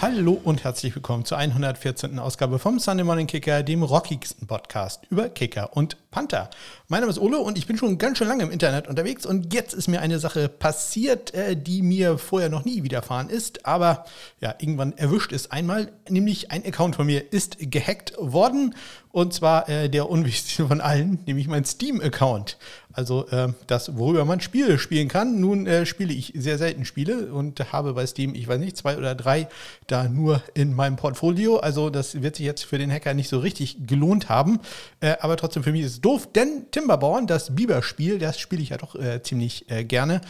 Hallo 0.00 0.40
und 0.44 0.62
herzlich 0.62 0.94
willkommen 0.94 1.24
zur 1.24 1.38
114. 1.38 2.20
Ausgabe 2.20 2.60
vom 2.60 2.78
Sunday 2.78 3.02
Morning 3.02 3.26
Kicker, 3.26 3.64
dem 3.64 3.82
rockigsten 3.82 4.46
Podcast 4.46 5.02
über 5.10 5.28
Kicker 5.28 5.76
und 5.76 5.96
Panther. 6.12 6.50
Mein 6.86 7.00
Name 7.00 7.10
ist 7.10 7.18
Ole 7.18 7.38
und 7.38 7.58
ich 7.58 7.66
bin 7.66 7.76
schon 7.76 7.98
ganz 7.98 8.18
schön 8.18 8.28
lange 8.28 8.44
im 8.44 8.52
Internet 8.52 8.86
unterwegs 8.86 9.26
und 9.26 9.52
jetzt 9.52 9.74
ist 9.74 9.88
mir 9.88 10.00
eine 10.00 10.20
Sache 10.20 10.48
passiert, 10.48 11.34
äh, 11.34 11.56
die 11.56 11.82
mir 11.82 12.16
vorher 12.16 12.48
noch 12.48 12.64
nie 12.64 12.84
widerfahren 12.84 13.28
ist, 13.28 13.66
aber 13.66 14.04
ja, 14.40 14.54
irgendwann 14.60 14.96
erwischt 14.96 15.32
es 15.32 15.50
einmal, 15.50 15.90
nämlich 16.08 16.52
ein 16.52 16.64
Account 16.64 16.94
von 16.94 17.06
mir 17.06 17.32
ist 17.32 17.56
gehackt 17.58 18.14
worden 18.18 18.76
und 19.10 19.34
zwar 19.34 19.68
äh, 19.68 19.90
der 19.90 20.08
unwichtigste 20.08 20.68
von 20.68 20.80
allen, 20.80 21.18
nämlich 21.26 21.48
mein 21.48 21.64
Steam-Account. 21.64 22.56
Also 22.98 23.28
äh, 23.28 23.52
das, 23.68 23.96
worüber 23.96 24.24
man 24.24 24.40
Spiele 24.40 24.76
spielen 24.76 25.06
kann. 25.06 25.38
Nun 25.38 25.68
äh, 25.68 25.86
spiele 25.86 26.12
ich 26.12 26.32
sehr 26.34 26.58
selten 26.58 26.84
Spiele 26.84 27.32
und 27.32 27.72
habe 27.72 27.94
bei 27.94 28.04
Steam, 28.04 28.34
ich 28.34 28.48
weiß 28.48 28.58
nicht, 28.58 28.76
zwei 28.76 28.98
oder 28.98 29.14
drei 29.14 29.46
da 29.86 30.08
nur 30.08 30.42
in 30.54 30.74
meinem 30.74 30.96
Portfolio. 30.96 31.58
Also 31.58 31.90
das 31.90 32.22
wird 32.22 32.34
sich 32.34 32.44
jetzt 32.44 32.64
für 32.64 32.76
den 32.76 32.90
Hacker 32.92 33.14
nicht 33.14 33.28
so 33.28 33.38
richtig 33.38 33.86
gelohnt 33.86 34.28
haben. 34.28 34.58
Äh, 34.98 35.14
aber 35.20 35.36
trotzdem 35.36 35.62
für 35.62 35.70
mich 35.70 35.82
ist 35.82 35.92
es 35.92 36.00
doof, 36.00 36.32
denn 36.32 36.66
Timberborn, 36.72 37.28
das 37.28 37.54
Biber-Spiel, 37.54 38.18
das 38.18 38.40
spiele 38.40 38.62
ich 38.62 38.70
ja 38.70 38.78
doch 38.78 38.96
äh, 38.96 39.22
ziemlich 39.22 39.70
äh, 39.70 39.84
gerne 39.84 40.20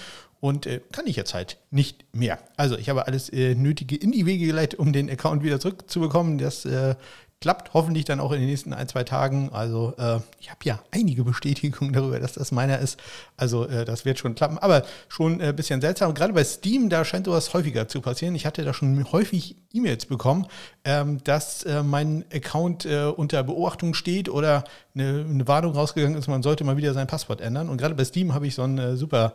und 0.40 0.66
äh, 0.66 0.80
kann 0.92 1.06
ich 1.06 1.16
jetzt 1.16 1.32
halt 1.32 1.56
nicht 1.70 2.04
mehr. 2.14 2.38
Also 2.58 2.76
ich 2.76 2.90
habe 2.90 3.06
alles 3.06 3.30
äh, 3.30 3.54
Nötige 3.54 3.96
in 3.96 4.12
die 4.12 4.26
Wege 4.26 4.46
geleitet, 4.46 4.78
um 4.78 4.92
den 4.92 5.08
Account 5.10 5.42
wieder 5.42 5.58
zurückzubekommen. 5.58 6.36
Das 6.36 6.66
äh, 6.66 6.96
klappt 7.40 7.72
hoffentlich 7.72 8.04
dann 8.04 8.18
auch 8.18 8.32
in 8.32 8.40
den 8.40 8.48
nächsten 8.48 8.72
ein, 8.72 8.88
zwei 8.88 9.04
Tagen. 9.04 9.50
Also 9.52 9.94
äh, 9.96 10.18
ich 10.40 10.50
habe 10.50 10.60
ja 10.64 10.80
einige 10.90 11.22
Bestätigungen 11.22 11.92
darüber, 11.92 12.18
dass 12.18 12.32
das 12.32 12.50
meiner 12.50 12.78
ist. 12.78 12.98
Also 13.36 13.66
äh, 13.66 13.84
das 13.84 14.04
wird 14.04 14.18
schon 14.18 14.34
klappen, 14.34 14.58
aber 14.58 14.84
schon 15.08 15.40
ein 15.40 15.50
äh, 15.50 15.52
bisschen 15.52 15.80
seltsam. 15.80 16.14
Gerade 16.14 16.32
bei 16.32 16.42
Steam, 16.42 16.88
da 16.88 17.04
scheint 17.04 17.26
sowas 17.26 17.54
häufiger 17.54 17.86
zu 17.86 18.00
passieren. 18.00 18.34
Ich 18.34 18.44
hatte 18.44 18.64
da 18.64 18.74
schon 18.74 19.12
häufig 19.12 19.56
E-Mails 19.72 20.06
bekommen, 20.06 20.46
ähm, 20.84 21.22
dass 21.22 21.62
äh, 21.62 21.82
mein 21.82 22.24
Account 22.32 22.86
äh, 22.86 23.04
unter 23.04 23.44
Beobachtung 23.44 23.94
steht 23.94 24.28
oder 24.28 24.64
eine, 25.00 25.24
eine, 25.28 25.48
Warnung 25.48 25.72
rausgegangen 25.72 26.18
ist, 26.18 26.28
man 26.28 26.42
sollte 26.42 26.64
mal 26.64 26.76
wieder 26.76 26.94
sein 26.94 27.06
Passwort 27.06 27.40
ändern. 27.40 27.68
Und 27.68 27.78
gerade 27.78 27.94
bei 27.94 28.04
Steam 28.04 28.34
habe 28.34 28.46
ich 28.46 28.54
so 28.54 28.62
ein 28.62 28.78
äh, 28.78 28.96
super 28.96 29.34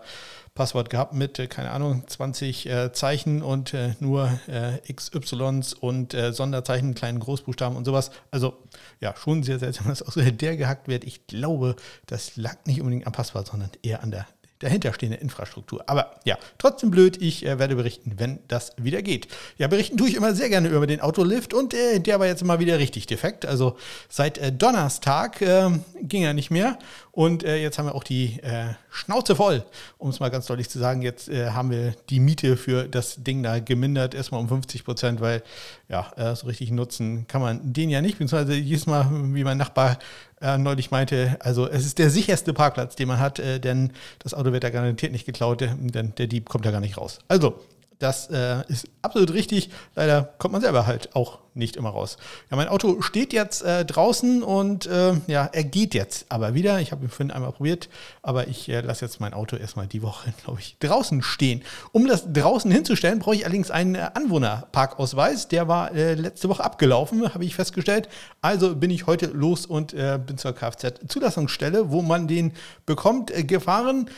Passwort 0.55 0.89
gehabt 0.89 1.13
mit, 1.13 1.39
äh, 1.39 1.47
keine 1.47 1.71
Ahnung, 1.71 2.03
20 2.07 2.69
äh, 2.69 2.93
Zeichen 2.93 3.41
und 3.41 3.73
äh, 3.73 3.95
nur 3.99 4.29
äh, 4.47 4.93
XYs 4.93 5.73
und 5.73 6.15
Sonderzeichen, 6.31 6.93
kleinen 6.93 7.19
Großbuchstaben 7.19 7.77
und 7.77 7.85
sowas. 7.85 8.11
Also 8.31 8.57
ja, 8.99 9.15
schon 9.15 9.43
sehr 9.43 9.59
seltsam, 9.59 9.87
dass 9.89 10.03
auch 10.03 10.13
der 10.13 10.57
gehackt 10.57 10.87
wird. 10.87 11.03
Ich 11.03 11.27
glaube, 11.27 11.75
das 12.05 12.35
lag 12.35 12.57
nicht 12.65 12.81
unbedingt 12.81 13.07
am 13.07 13.13
Passwort, 13.13 13.47
sondern 13.47 13.69
eher 13.81 14.03
an 14.03 14.11
der 14.11 14.27
dahinterstehende 14.59 15.17
Infrastruktur. 15.17 15.83
Aber 15.87 16.15
ja, 16.23 16.37
trotzdem 16.57 16.91
blöd, 16.91 17.21
ich 17.21 17.45
äh, 17.45 17.59
werde 17.59 17.75
berichten, 17.75 18.13
wenn 18.17 18.39
das 18.47 18.73
wieder 18.77 19.01
geht. 19.01 19.27
Ja, 19.57 19.67
berichten 19.67 19.97
tue 19.97 20.07
ich 20.07 20.15
immer 20.15 20.33
sehr 20.33 20.49
gerne 20.49 20.69
über 20.69 20.87
den 20.87 21.01
Autolift 21.01 21.53
und 21.53 21.73
äh, 21.73 21.99
der 21.99 22.19
war 22.19 22.27
jetzt 22.27 22.43
mal 22.43 22.59
wieder 22.59 22.79
richtig 22.79 23.07
defekt. 23.07 23.45
Also 23.45 23.77
seit 24.09 24.37
äh, 24.37 24.51
Donnerstag 24.51 25.41
äh, 25.41 25.69
ging 26.01 26.23
er 26.23 26.33
nicht 26.33 26.51
mehr 26.51 26.77
und 27.13 27.43
äh, 27.45 27.61
jetzt 27.61 27.79
haben 27.79 27.85
wir 27.85 27.95
auch 27.95 28.03
die 28.03 28.41
äh, 28.41 28.73
Schnauze 28.91 29.37
voll, 29.37 29.63
um 29.97 30.09
es 30.09 30.19
mal 30.19 30.29
ganz 30.29 30.47
deutlich 30.47 30.69
zu 30.69 30.79
sagen. 30.79 31.01
Jetzt 31.01 31.29
haben 31.29 31.71
wir 31.71 31.93
die 32.09 32.19
Miete 32.19 32.57
für 32.57 32.87
das 32.87 33.23
Ding 33.23 33.41
da 33.41 33.59
gemindert, 33.59 34.13
erstmal 34.13 34.41
um 34.41 34.49
50 34.49 34.83
Prozent, 34.83 35.21
weil 35.21 35.41
ja, 35.89 36.35
so 36.35 36.47
richtig 36.47 36.71
nutzen 36.71 37.27
kann 37.27 37.41
man 37.41 37.73
den 37.73 37.89
ja 37.89 38.01
nicht. 38.01 38.17
Beziehungsweise 38.17 38.55
jedes 38.55 38.87
Mal, 38.87 39.07
wie 39.33 39.43
mein 39.43 39.57
Nachbar 39.57 39.97
äh, 40.43 40.57
neulich 40.57 40.91
meinte, 40.91 41.37
also 41.39 41.69
es 41.69 41.85
ist 41.85 41.97
der 41.99 42.09
sicherste 42.09 42.53
Parkplatz, 42.53 42.97
den 42.97 43.07
man 43.07 43.19
hat, 43.19 43.39
äh, 43.39 43.59
denn 43.59 43.93
das 44.19 44.33
Auto 44.33 44.51
wird 44.51 44.65
da 44.65 44.69
garantiert 44.69 45.13
nicht 45.13 45.25
geklaut, 45.25 45.61
denn 45.61 46.13
der 46.17 46.27
Dieb 46.27 46.49
kommt 46.49 46.65
da 46.65 46.71
gar 46.71 46.81
nicht 46.81 46.97
raus. 46.97 47.19
Also, 47.29 47.61
das 48.03 48.29
äh, 48.29 48.63
ist 48.67 48.87
absolut 49.01 49.33
richtig. 49.33 49.69
Leider 49.95 50.33
kommt 50.37 50.51
man 50.51 50.61
selber 50.61 50.85
halt 50.85 51.15
auch 51.15 51.39
nicht 51.53 51.75
immer 51.75 51.89
raus. 51.89 52.17
Ja, 52.49 52.57
mein 52.57 52.67
Auto 52.67 53.01
steht 53.01 53.31
jetzt 53.31 53.63
äh, 53.63 53.85
draußen 53.85 54.43
und 54.43 54.87
äh, 54.87 55.13
ja, 55.27 55.49
er 55.51 55.63
geht 55.63 55.93
jetzt 55.93 56.25
aber 56.29 56.53
wieder. 56.53 56.79
Ich 56.81 56.91
habe 56.91 57.05
ihn 57.05 57.09
vorhin 57.09 57.31
einmal 57.31 57.51
probiert, 57.51 57.89
aber 58.21 58.47
ich 58.47 58.67
äh, 58.69 58.81
lasse 58.81 59.05
jetzt 59.05 59.19
mein 59.19 59.33
Auto 59.33 59.55
erstmal 59.55 59.87
die 59.87 60.01
Woche, 60.01 60.33
glaube 60.43 60.59
ich, 60.59 60.77
draußen 60.79 61.21
stehen. 61.21 61.63
Um 61.91 62.07
das 62.07 62.25
draußen 62.31 62.69
hinzustellen, 62.71 63.19
brauche 63.19 63.35
ich 63.35 63.45
allerdings 63.45 63.71
einen 63.71 63.95
äh, 63.95 64.09
Anwohnerparkausweis. 64.13 65.47
Der 65.47 65.67
war 65.67 65.93
äh, 65.93 66.15
letzte 66.15 66.49
Woche 66.49 66.63
abgelaufen, 66.63 67.33
habe 67.33 67.45
ich 67.45 67.55
festgestellt. 67.55 68.09
Also 68.41 68.75
bin 68.75 68.89
ich 68.89 69.07
heute 69.07 69.27
los 69.27 69.65
und 69.65 69.93
bin 69.93 70.37
zur 70.37 70.51
Kfz-Zulassungsstelle, 70.53 71.91
wo 71.91 72.01
man 72.01 72.27
den 72.27 72.53
bekommt, 72.85 73.31
gefahren. 73.47 74.09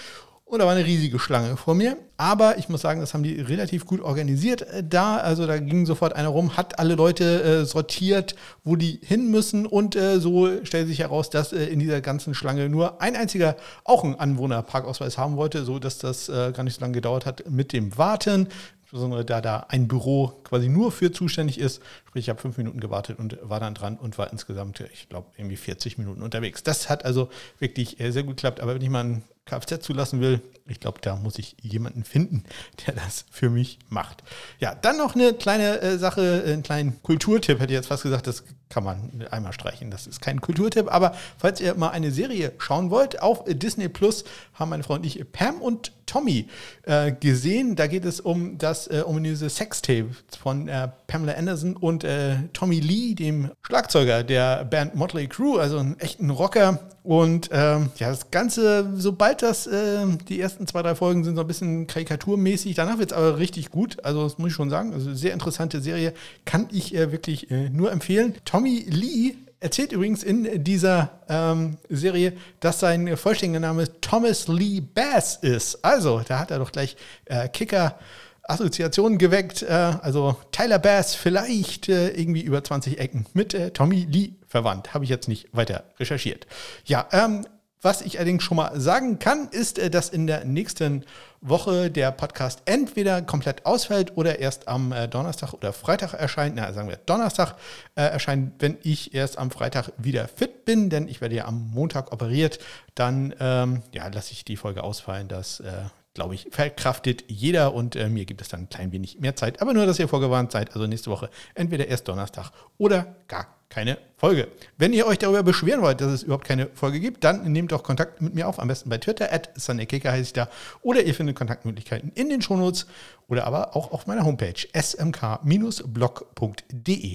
Und 0.47 0.59
da 0.59 0.65
war 0.65 0.73
eine 0.75 0.85
riesige 0.85 1.17
Schlange 1.17 1.57
vor 1.57 1.73
mir. 1.73 1.97
Aber 2.17 2.59
ich 2.59 2.69
muss 2.69 2.81
sagen, 2.81 2.99
das 3.01 3.15
haben 3.15 3.23
die 3.23 3.41
relativ 3.41 3.87
gut 3.87 3.99
organisiert 3.99 4.61
äh, 4.61 4.83
da. 4.87 5.17
Also 5.17 5.47
da 5.47 5.57
ging 5.57 5.87
sofort 5.87 6.13
einer 6.13 6.29
rum, 6.29 6.55
hat 6.55 6.77
alle 6.77 6.93
Leute 6.93 7.41
äh, 7.41 7.65
sortiert, 7.65 8.35
wo 8.63 8.75
die 8.75 8.99
hin 9.03 9.31
müssen. 9.31 9.65
Und 9.65 9.95
äh, 9.95 10.19
so 10.19 10.63
stellt 10.63 10.87
sich 10.87 10.99
heraus, 10.99 11.31
dass 11.31 11.51
äh, 11.51 11.65
in 11.65 11.79
dieser 11.79 11.99
ganzen 11.99 12.35
Schlange 12.35 12.69
nur 12.69 13.01
ein 13.01 13.15
einziger 13.15 13.57
auch 13.83 14.03
einen 14.03 14.15
Anwohnerparkausweis 14.15 15.17
haben 15.17 15.35
wollte, 15.35 15.65
so 15.65 15.79
dass 15.79 15.97
das 15.97 16.29
äh, 16.29 16.51
gar 16.51 16.63
nicht 16.63 16.75
so 16.75 16.81
lange 16.81 16.93
gedauert 16.93 17.25
hat 17.25 17.49
mit 17.49 17.73
dem 17.73 17.97
Warten. 17.97 18.47
Insbesondere 18.83 19.25
da 19.25 19.41
da 19.41 19.65
ein 19.69 19.87
Büro 19.87 20.31
quasi 20.43 20.69
nur 20.69 20.91
für 20.91 21.11
zuständig 21.11 21.59
ist. 21.59 21.81
Sprich, 22.07 22.25
ich 22.25 22.29
habe 22.29 22.39
fünf 22.39 22.57
Minuten 22.57 22.79
gewartet 22.79 23.17
und 23.17 23.39
war 23.41 23.59
dann 23.59 23.73
dran 23.73 23.97
und 23.97 24.19
war 24.19 24.31
insgesamt, 24.31 24.81
ich 24.93 25.09
glaube, 25.09 25.27
irgendwie 25.37 25.57
40 25.57 25.97
Minuten 25.97 26.21
unterwegs. 26.21 26.61
Das 26.61 26.87
hat 26.87 27.03
also 27.03 27.29
wirklich 27.57 27.97
sehr 27.99 28.21
gut 28.21 28.37
geklappt. 28.37 28.59
Aber 28.59 28.75
wenn 28.75 28.81
ich 28.83 28.89
mal 28.89 28.99
einen 28.99 29.23
Kfz 29.45 29.81
zulassen 29.81 30.21
will, 30.21 30.41
ich 30.67 30.79
glaube, 30.79 30.99
da 31.01 31.15
muss 31.15 31.37
ich 31.37 31.55
jemanden 31.61 32.03
finden, 32.03 32.43
der 32.85 32.95
das 32.95 33.25
für 33.29 33.51
mich 33.51 33.77
macht. 33.89 34.23
Ja, 34.59 34.73
dann 34.73 34.97
noch 34.97 35.13
eine 35.13 35.33
kleine 35.33 35.79
äh, 35.81 35.97
Sache, 35.99 36.43
einen 36.45 36.63
kleinen 36.63 37.01
Kulturtipp, 37.03 37.59
hätte 37.59 37.71
ich 37.71 37.77
jetzt 37.77 37.87
fast 37.87 38.03
gesagt, 38.03 38.25
das 38.25 38.43
kann 38.69 38.83
man 38.83 39.25
einmal 39.29 39.53
streichen. 39.53 39.91
Das 39.91 40.07
ist 40.07 40.21
kein 40.21 40.41
Kulturtipp, 40.41 40.91
aber 40.91 41.15
falls 41.37 41.61
ihr 41.61 41.75
mal 41.75 41.89
eine 41.89 42.11
Serie 42.11 42.53
schauen 42.57 42.89
wollt, 42.89 43.21
auf 43.21 43.43
Disney 43.47 43.87
Plus 43.87 44.25
haben 44.55 44.69
meine 44.69 44.83
Frau 44.83 44.95
und 44.95 45.05
ich 45.05 45.23
Pam 45.31 45.61
und 45.61 45.91
Tommy 46.07 46.47
äh, 46.83 47.11
gesehen. 47.11 47.75
Da 47.75 47.85
geht 47.85 48.05
es 48.05 48.19
um 48.19 48.57
das 48.57 48.87
äh, 48.87 49.03
ominöse 49.05 49.49
Sextape 49.49 50.09
von 50.41 50.67
äh, 50.67 50.89
Pamela 51.05 51.33
Anderson 51.33 51.77
und 51.77 52.03
äh, 52.03 52.37
Tommy 52.53 52.79
Lee, 52.79 53.13
dem 53.13 53.51
Schlagzeuger 53.61 54.23
der 54.23 54.65
Band 54.65 54.95
Motley 54.95 55.27
Crue, 55.27 55.59
also 55.59 55.77
einen 55.77 55.99
echten 55.99 56.31
Rocker. 56.31 56.79
Und 57.05 57.49
ähm, 57.51 57.91
ja, 57.97 58.09
das 58.09 58.31
Ganze, 58.31 58.91
sobald 58.95 59.43
das 59.43 59.67
äh, 59.67 60.07
die 60.27 60.41
ersten 60.41 60.65
zwei, 60.65 60.81
drei 60.81 60.95
Folgen 60.95 61.23
sind 61.23 61.35
so 61.35 61.41
ein 61.41 61.47
bisschen 61.47 61.85
karikaturmäßig, 61.85 62.73
danach 62.73 62.97
wird 62.97 63.11
es 63.11 63.17
aber 63.17 63.37
richtig 63.37 63.69
gut. 63.69 64.03
Also, 64.03 64.23
das 64.23 64.39
muss 64.39 64.49
ich 64.49 64.55
schon 64.55 64.71
sagen. 64.71 64.91
Also, 64.91 65.13
sehr 65.13 65.33
interessante 65.33 65.81
Serie, 65.81 66.13
kann 66.45 66.67
ich 66.71 66.95
äh, 66.95 67.11
wirklich 67.11 67.51
äh, 67.51 67.69
nur 67.69 67.91
empfehlen. 67.91 68.33
Tommy 68.43 68.85
Lee 68.87 69.35
erzählt 69.59 69.91
übrigens 69.91 70.23
in 70.23 70.63
dieser 70.63 71.11
ähm, 71.29 71.77
Serie, 71.89 72.33
dass 72.59 72.79
sein 72.79 73.15
vollständiger 73.17 73.59
Name 73.59 73.85
Thomas 74.01 74.47
Lee 74.47 74.81
Bass 74.81 75.35
ist. 75.35 75.85
Also, 75.85 76.23
da 76.27 76.39
hat 76.39 76.49
er 76.49 76.57
doch 76.57 76.71
gleich 76.71 76.97
äh, 77.25 77.47
Kicker. 77.49 77.99
Assoziationen 78.47 79.17
geweckt. 79.17 79.63
Äh, 79.63 79.71
also 79.71 80.35
Tyler 80.51 80.79
Bass 80.79 81.15
vielleicht 81.15 81.89
äh, 81.89 82.09
irgendwie 82.09 82.41
über 82.41 82.63
20 82.63 82.99
Ecken 82.99 83.25
mit 83.33 83.53
äh, 83.53 83.71
Tommy 83.71 84.07
Lee 84.09 84.33
verwandt. 84.47 84.93
Habe 84.93 85.03
ich 85.03 85.09
jetzt 85.09 85.27
nicht 85.27 85.47
weiter 85.51 85.83
recherchiert. 85.99 86.47
Ja, 86.85 87.07
ähm, 87.11 87.45
was 87.85 88.01
ich 88.01 88.17
allerdings 88.17 88.43
schon 88.43 88.57
mal 88.57 88.79
sagen 88.79 89.19
kann, 89.19 89.47
ist, 89.49 89.77
äh, 89.77 89.91
dass 89.91 90.09
in 90.09 90.25
der 90.25 90.43
nächsten 90.43 91.05
Woche 91.39 91.91
der 91.91 92.11
Podcast 92.11 92.63
entweder 92.65 93.21
komplett 93.21 93.65
ausfällt 93.65 94.17
oder 94.17 94.39
erst 94.39 94.67
am 94.67 94.91
äh, 94.91 95.07
Donnerstag 95.07 95.53
oder 95.53 95.71
Freitag 95.71 96.13
erscheint. 96.13 96.55
Na, 96.55 96.73
sagen 96.73 96.89
wir 96.89 96.97
Donnerstag 96.97 97.53
äh, 97.93 98.01
erscheint, 98.01 98.53
wenn 98.57 98.79
ich 98.81 99.13
erst 99.13 99.37
am 99.37 99.51
Freitag 99.51 99.91
wieder 99.97 100.27
fit 100.27 100.65
bin, 100.65 100.89
denn 100.89 101.07
ich 101.07 101.21
werde 101.21 101.35
ja 101.35 101.45
am 101.45 101.69
Montag 101.75 102.11
operiert. 102.11 102.57
Dann 102.95 103.35
ähm, 103.39 103.83
ja, 103.93 104.07
lasse 104.07 104.31
ich 104.31 104.43
die 104.43 104.57
Folge 104.57 104.83
ausfallen. 104.83 105.27
Das 105.27 105.59
äh, 105.59 105.83
glaube 106.15 106.33
ich, 106.33 106.47
verkraftet 106.49 107.25
jeder 107.27 107.75
und 107.75 107.95
äh, 107.95 108.09
mir 108.09 108.25
gibt 108.25 108.41
es 108.41 108.47
dann 108.47 108.61
ein 108.61 108.69
klein 108.69 108.91
wenig 108.91 109.19
mehr 109.19 109.35
Zeit. 109.35 109.61
Aber 109.61 109.73
nur, 109.73 109.85
dass 109.85 109.99
ihr 109.99 110.07
vorgewarnt 110.07 110.51
seid, 110.51 110.73
also 110.73 110.87
nächste 110.87 111.11
Woche 111.11 111.29
entweder 111.53 111.87
erst 111.87 112.07
Donnerstag 112.07 112.51
oder 112.79 113.15
gar 113.27 113.47
keine 113.75 113.99
Folge. 114.15 114.47
Wenn 114.77 114.93
ihr 114.93 115.05
euch 115.05 115.17
darüber 115.17 115.43
beschweren 115.43 115.81
wollt, 115.81 115.99
dass 115.99 116.09
es 116.09 116.23
überhaupt 116.23 116.47
keine 116.47 116.69
Folge 116.73 117.01
gibt, 117.01 117.25
dann 117.25 117.51
nehmt 117.51 117.73
doch 117.73 117.83
Kontakt 117.83 118.21
mit 118.21 118.33
mir 118.33 118.47
auf, 118.47 118.57
am 118.57 118.69
besten 118.69 118.89
bei 118.89 118.97
Twitter, 118.99 119.33
at 119.33 119.49
SunnyKicker 119.57 120.13
heiße 120.13 120.21
ich 120.21 120.31
da, 120.31 120.47
oder 120.81 121.03
ihr 121.03 121.13
findet 121.13 121.35
Kontaktmöglichkeiten 121.35 122.13
in 122.15 122.29
den 122.29 122.41
Shownotes 122.41 122.87
oder 123.27 123.45
aber 123.45 123.75
auch 123.75 123.91
auf 123.91 124.07
meiner 124.07 124.23
Homepage 124.23 124.53
smk-blog.de 124.73 125.57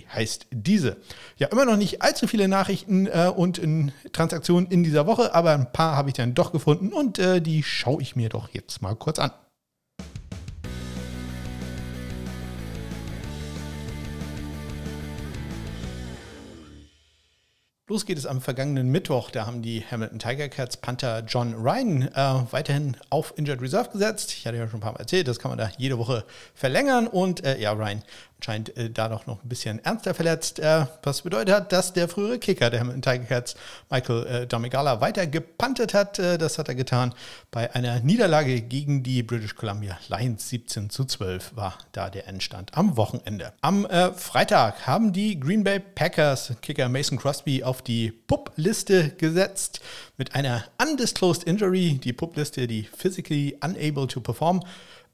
heißt 0.09 0.49
diese. 0.51 0.99
Ja, 1.39 1.49
immer 1.49 1.65
noch 1.65 1.79
nicht 1.79 2.03
allzu 2.03 2.27
viele 2.27 2.47
Nachrichten 2.47 3.07
äh, 3.07 3.33
und 3.35 3.57
in 3.57 3.93
Transaktionen 4.13 4.71
in 4.71 4.85
dieser 4.85 5.07
Woche, 5.07 5.35
aber 5.35 5.53
ein 5.53 5.73
paar 5.73 5.97
habe 5.97 6.11
ich 6.11 6.15
dann 6.15 6.35
doch 6.35 6.53
gefunden 6.53 6.93
und 6.93 7.19
äh, 7.19 7.41
die 7.41 7.63
schaue 7.63 8.03
ich 8.03 8.17
mir 8.17 8.29
doch 8.29 8.51
jetzt 8.51 8.83
mal 8.83 8.95
kurz 8.97 9.19
an. 9.19 9.31
Los 17.91 18.07
geht 18.07 18.19
es 18.19 18.25
am 18.25 18.41
vergangenen 18.41 18.89
Mittwoch. 18.93 19.33
Da 19.33 19.47
haben 19.47 19.63
die 19.63 19.85
Hamilton 19.85 20.21
Tiger 20.21 20.49
Cats 20.49 20.77
Panther 20.77 21.25
John 21.27 21.55
Ryan 21.55 22.03
äh, 22.03 22.53
weiterhin 22.53 22.97
auf 23.11 23.37
Injured 23.37 23.61
Reserve 23.61 23.91
gesetzt. 23.91 24.33
Ich 24.33 24.47
hatte 24.47 24.59
ja 24.59 24.69
schon 24.69 24.79
ein 24.79 24.81
paar 24.81 24.93
Mal 24.93 25.01
erzählt, 25.01 25.27
das 25.27 25.41
kann 25.41 25.51
man 25.51 25.59
da 25.59 25.73
jede 25.77 25.99
Woche 25.99 26.25
verlängern. 26.55 27.09
Und 27.09 27.45
äh, 27.45 27.59
ja, 27.59 27.73
Ryan 27.73 28.05
anscheinend 28.41 28.75
äh, 28.79 28.89
da 28.89 29.09
doch 29.09 29.27
noch 29.27 29.45
ein 29.45 29.49
bisschen 29.49 29.85
ernster 29.85 30.15
verletzt. 30.15 30.59
Äh, 30.59 30.87
was 31.03 31.23
bedeutet 31.23 31.55
hat, 31.55 31.73
dass 31.73 31.93
der 31.93 32.09
frühere 32.09 32.39
Kicker 32.39 32.71
der 32.71 32.81
Hamilton 32.81 33.03
Tiger 33.03 33.25
Cats, 33.25 33.55
Michael 33.91 34.27
äh, 34.27 34.47
Domigala, 34.47 35.03
weiter 35.03 35.27
gepantet 35.27 35.93
hat. 35.93 36.19
Äh, 36.19 36.39
das 36.39 36.59
hat 36.59 36.69
er 36.69 36.75
getan 36.75 37.15
bei 37.51 37.75
einer 37.75 38.01
Niederlage 38.01 38.63
gegen 38.63 39.03
die 39.03 39.23
British 39.23 39.55
Columbia 39.55 39.99
Lions. 40.09 40.49
17 40.49 40.89
zu 40.89 41.05
12 41.05 41.55
war 41.55 41.75
da 41.93 42.09
der 42.09 42.29
Endstand 42.29 42.77
am 42.77 42.97
Wochenende. 42.97 43.53
Am 43.61 43.85
äh, 43.85 44.13
Freitag 44.13 44.87
haben 44.87 45.13
die 45.13 45.39
Green 45.39 45.63
Bay 45.63 45.79
Packers 45.79 46.55
Kicker 46.63 46.89
Mason 46.89 47.19
Crosby 47.19 47.63
auf 47.63 47.83
die 47.83 48.11
PUP-Liste 48.11 49.11
gesetzt 49.11 49.81
mit 50.17 50.35
einer 50.35 50.65
Undisclosed 50.81 51.45
Injury. 51.45 52.01
Die 52.03 52.15
PUP-Liste, 52.15 52.67
die 52.67 52.85
Physically 52.85 53.59
Unable 53.63 54.07
to 54.07 54.21
Perform 54.21 54.63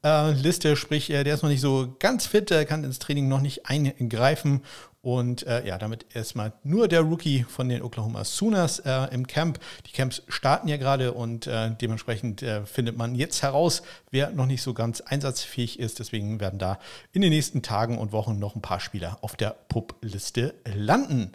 äh, 0.03 0.31
Liste, 0.31 0.75
sprich, 0.75 1.09
äh, 1.09 1.23
der 1.23 1.35
ist 1.35 1.43
noch 1.43 1.49
nicht 1.49 1.61
so 1.61 1.95
ganz 1.99 2.25
fit, 2.25 2.51
äh, 2.51 2.65
kann 2.65 2.83
ins 2.83 2.99
Training 2.99 3.27
noch 3.27 3.41
nicht 3.41 3.65
eingreifen. 3.65 4.61
Und 5.01 5.47
äh, 5.47 5.65
ja, 5.65 5.77
damit 5.77 6.05
erstmal 6.13 6.51
nur 6.63 6.87
der 6.87 7.01
Rookie 7.01 7.45
von 7.47 7.69
den 7.69 7.81
Oklahoma 7.81 8.25
Sooners 8.25 8.79
äh, 8.79 9.07
im 9.13 9.25
Camp. 9.25 9.59
Die 9.85 9.91
Camps 9.91 10.21
starten 10.27 10.67
ja 10.67 10.75
gerade 10.75 11.13
und 11.13 11.47
äh, 11.47 11.71
dementsprechend 11.79 12.43
findet 12.65 12.97
man 12.97 13.15
jetzt 13.15 13.41
heraus, 13.41 13.83
wer 14.11 14.31
noch 14.31 14.47
nicht 14.47 14.61
so 14.61 14.73
ganz 14.73 15.01
einsatzfähig 15.01 15.79
ist. 15.79 15.99
Deswegen 15.99 16.39
werden 16.39 16.59
da 16.59 16.79
in 17.13 17.21
den 17.21 17.31
nächsten 17.31 17.61
Tagen 17.61 17.97
und 17.97 18.11
Wochen 18.11 18.37
noch 18.37 18.55
ein 18.55 18.61
paar 18.61 18.79
Spieler 18.79 19.17
auf 19.21 19.35
der 19.35 19.55
Pup-Liste 19.69 20.55
landen. 20.75 21.31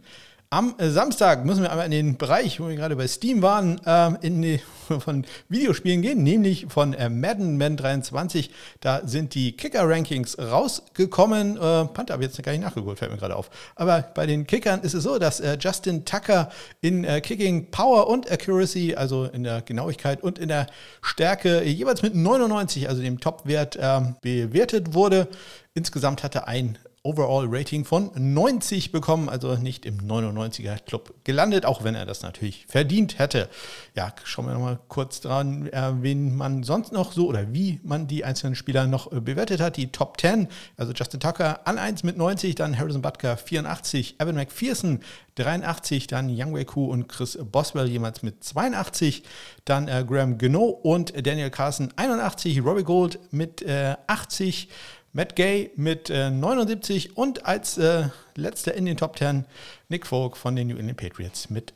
Am 0.53 0.75
Samstag 0.79 1.47
müssen 1.47 1.63
wir 1.63 1.71
einmal 1.71 1.87
in 1.87 1.93
den 1.93 2.19
Bereich, 2.19 2.61
wo 2.61 2.69
wir 2.69 2.77
gerade 2.77 2.95
bei 2.95 3.09
Steam 3.09 3.41
waren, 3.41 3.81
äh, 3.87 4.11
in 4.21 4.43
die, 4.43 4.61
von 5.01 5.25
Videospielen 5.49 6.03
gehen, 6.03 6.23
nämlich 6.23 6.67
von 6.69 6.93
äh, 6.93 7.09
Madden, 7.09 7.57
Madden 7.57 7.79
23. 7.79 8.51
Da 8.81 9.01
sind 9.07 9.35
die 9.35 9.57
Kicker-Rankings 9.57 10.39
rausgekommen. 10.39 11.57
Äh, 11.57 11.87
Panther 11.87 12.13
habe 12.13 12.25
ich 12.25 12.29
jetzt 12.29 12.43
gar 12.43 12.53
nicht 12.53 12.61
nachgeholt, 12.61 12.99
fällt 12.99 13.13
mir 13.13 13.17
gerade 13.17 13.35
auf. 13.35 13.49
Aber 13.77 14.03
bei 14.03 14.27
den 14.27 14.47
Kickern 14.47 14.83
ist 14.83 14.93
es 14.93 15.05
so, 15.05 15.19
dass 15.19 15.41
äh, 15.41 15.57
Justin 15.59 16.05
Tucker 16.05 16.51
in 16.83 17.05
äh, 17.05 17.23
Kicking 17.23 17.71
Power 17.71 18.09
und 18.09 18.31
Accuracy, 18.31 18.95
also 18.95 19.25
in 19.25 19.45
der 19.45 19.63
Genauigkeit 19.63 20.23
und 20.23 20.39
in 20.39 20.49
der 20.49 20.67
Stärke, 21.01 21.63
jeweils 21.65 22.03
mit 22.03 22.15
99, 22.15 22.91
also 22.91 23.01
dem 23.01 23.21
Top-Wert, 23.21 23.79
ähm, 23.81 24.17
bewertet 24.21 24.93
wurde. 24.93 25.29
Insgesamt 25.73 26.23
hatte 26.23 26.47
ein 26.47 26.77
Overall-Rating 27.05 27.85
von 27.85 28.13
90 28.15 28.93
bekommen, 28.93 29.29
also 29.29 29.57
nicht 29.57 29.87
im 29.87 29.99
99er 29.99 30.79
Club 30.85 31.13
gelandet, 31.25 31.67
auch 31.67 31.83
wenn 31.83 31.97
er 31.97 32.07
das 32.07 32.23
natürlich 32.23 32.65
verdient 32.69 33.19
hätte. 33.19 33.49
Ja, 33.97 34.15
schauen 34.23 34.47
wir 34.47 34.53
nochmal 34.55 34.79
kurz 34.87 35.21
dran, 35.21 35.67
äh, 35.67 35.91
wen 36.01 36.37
man 36.37 36.63
sonst 36.63 36.93
noch 36.93 37.11
so 37.13 37.27
oder 37.27 37.53
wie 37.53 37.81
man 37.83 38.07
die 38.07 38.25
einzelnen 38.25 38.55
Spieler 38.55 38.87
noch 38.87 39.11
äh, 39.11 39.21
bewertet 39.21 39.61
hat. 39.61 39.77
Die 39.79 39.91
Top 39.91 40.21
10, 40.21 40.47
also 40.77 40.93
Justin 40.93 41.19
Tucker 41.19 41.67
an 41.67 41.77
1 41.77 42.05
mit 42.05 42.17
90, 42.17 42.55
dann 42.55 42.79
Harrison 42.79 43.03
Butker 43.03 43.37
84, 43.37 44.21
Evan 44.21 44.37
McPherson 44.37 45.01
83, 45.35 46.07
dann 46.07 46.29
Young 46.31 46.55
Wei 46.55 46.65
Ku 46.65 46.85
und 46.85 47.09
Chris 47.09 47.37
Boswell 47.51 47.89
jemals 47.89 48.23
mit 48.23 48.45
82, 48.45 49.25
dann 49.65 49.89
äh, 49.89 50.05
Graham 50.07 50.39
Geno 50.39 50.67
und 50.67 51.27
Daniel 51.27 51.51
Carson 51.51 51.93
81, 51.97 52.65
Robbie 52.65 52.85
Gold 52.85 53.19
mit 53.33 53.61
äh, 53.63 53.97
80, 54.07 54.69
Matt 55.13 55.37
Gay 55.37 55.71
mit 55.77 56.09
äh, 56.09 56.31
79 56.31 57.17
und 57.17 57.45
als 57.45 57.77
äh, 57.77 58.09
letzter 58.35 58.75
in 58.75 58.87
den 58.87 58.97
Top 58.97 59.19
10 59.19 59.45
Nick 59.89 60.07
Folk 60.07 60.39
von 60.39 60.57
den 60.57 60.69
New 60.69 60.77
England 60.77 60.99
Patriots 60.99 61.51
mit 61.51 61.75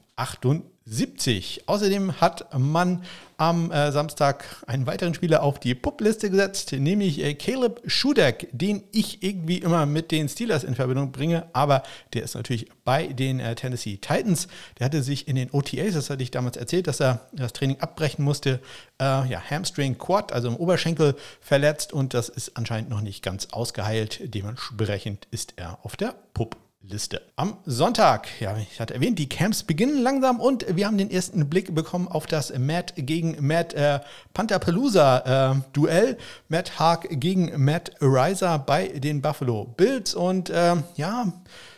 78. 0.89 1.65
Außerdem 1.67 2.21
hat 2.21 2.47
man 2.57 3.03
am 3.39 3.71
äh, 3.71 3.93
Samstag 3.93 4.45
einen 4.67 4.87
weiteren 4.87 5.13
Spieler 5.15 5.43
auf 5.43 5.59
die 5.59 5.75
Pup-Liste 5.75 6.31
gesetzt, 6.31 6.73
nämlich 6.73 7.23
äh, 7.23 7.35
Caleb 7.35 7.83
Schudeck, 7.87 8.49
den 8.53 8.85
ich 8.93 9.23
irgendwie 9.23 9.59
immer 9.59 9.85
mit 9.85 10.11
den 10.11 10.29
Steelers 10.29 10.65
in 10.65 10.75
Verbindung 10.75 11.13
bringe, 11.13 11.47
aber 11.53 11.83
der 12.15 12.23
ist 12.23 12.35
natürlich 12.35 12.69
bei 12.85 13.09
den 13.09 13.41
äh, 13.41 13.55
Tennessee 13.55 13.97
Titans. 13.97 14.49
Der 14.79 14.87
hatte 14.87 15.03
sich 15.03 15.29
in 15.29 15.37
den 15.37 15.51
OTAs, 15.51 15.95
das 15.95 16.09
hatte 16.09 16.23
ich 16.23 16.31
damals 16.31 16.57
erzählt, 16.57 16.87
dass 16.87 17.01
er 17.01 17.21
das 17.33 17.53
Training 17.53 17.81
abbrechen 17.81 18.25
musste, 18.25 18.61
äh, 19.01 19.29
ja, 19.29 19.43
Hamstring 19.51 19.99
Quad, 19.99 20.33
also 20.33 20.49
im 20.49 20.57
Oberschenkel 20.57 21.17
verletzt 21.41 21.93
und 21.93 22.15
das 22.15 22.29
ist 22.29 22.57
anscheinend 22.57 22.91
noch 22.91 23.01
nicht 23.03 23.23
ganz 23.23 23.49
ausgeheilt. 23.51 24.21
Dementsprechend 24.23 25.27
ist 25.31 25.55
er 25.57 25.79
auf 25.83 25.97
der 25.97 26.15
Pup. 26.33 26.57
Liste. 26.89 27.23
Am 27.37 27.57
Sonntag, 27.65 28.29
ja, 28.41 28.57
ich 28.57 28.81
hatte 28.81 28.95
erwähnt, 28.95 29.19
die 29.19 29.29
Camps 29.29 29.63
beginnen 29.65 30.03
langsam 30.03 30.41
und 30.41 30.65
wir 30.77 30.87
haben 30.87 30.99
den 30.99 31.11
ersten 31.11 31.49
Blick 31.49 31.75
bekommen 31.75 32.09
auf 32.09 32.27
das 32.27 32.57
Matt 32.57 32.95
gegen 32.97 33.37
Matt 33.45 33.75
äh, 33.75 34.01
Pantherpalooza 34.35 35.55
äh, 35.55 35.61
Duell. 35.73 36.17
Matt 36.49 36.79
Haag 36.79 37.09
gegen 37.11 37.65
Matt 37.65 37.93
Riser 38.01 38.59
bei 38.59 38.89
den 38.89 39.21
Buffalo 39.21 39.65
Bills 39.65 40.15
und 40.15 40.51
äh, 40.51 40.77
ja, 40.97 41.33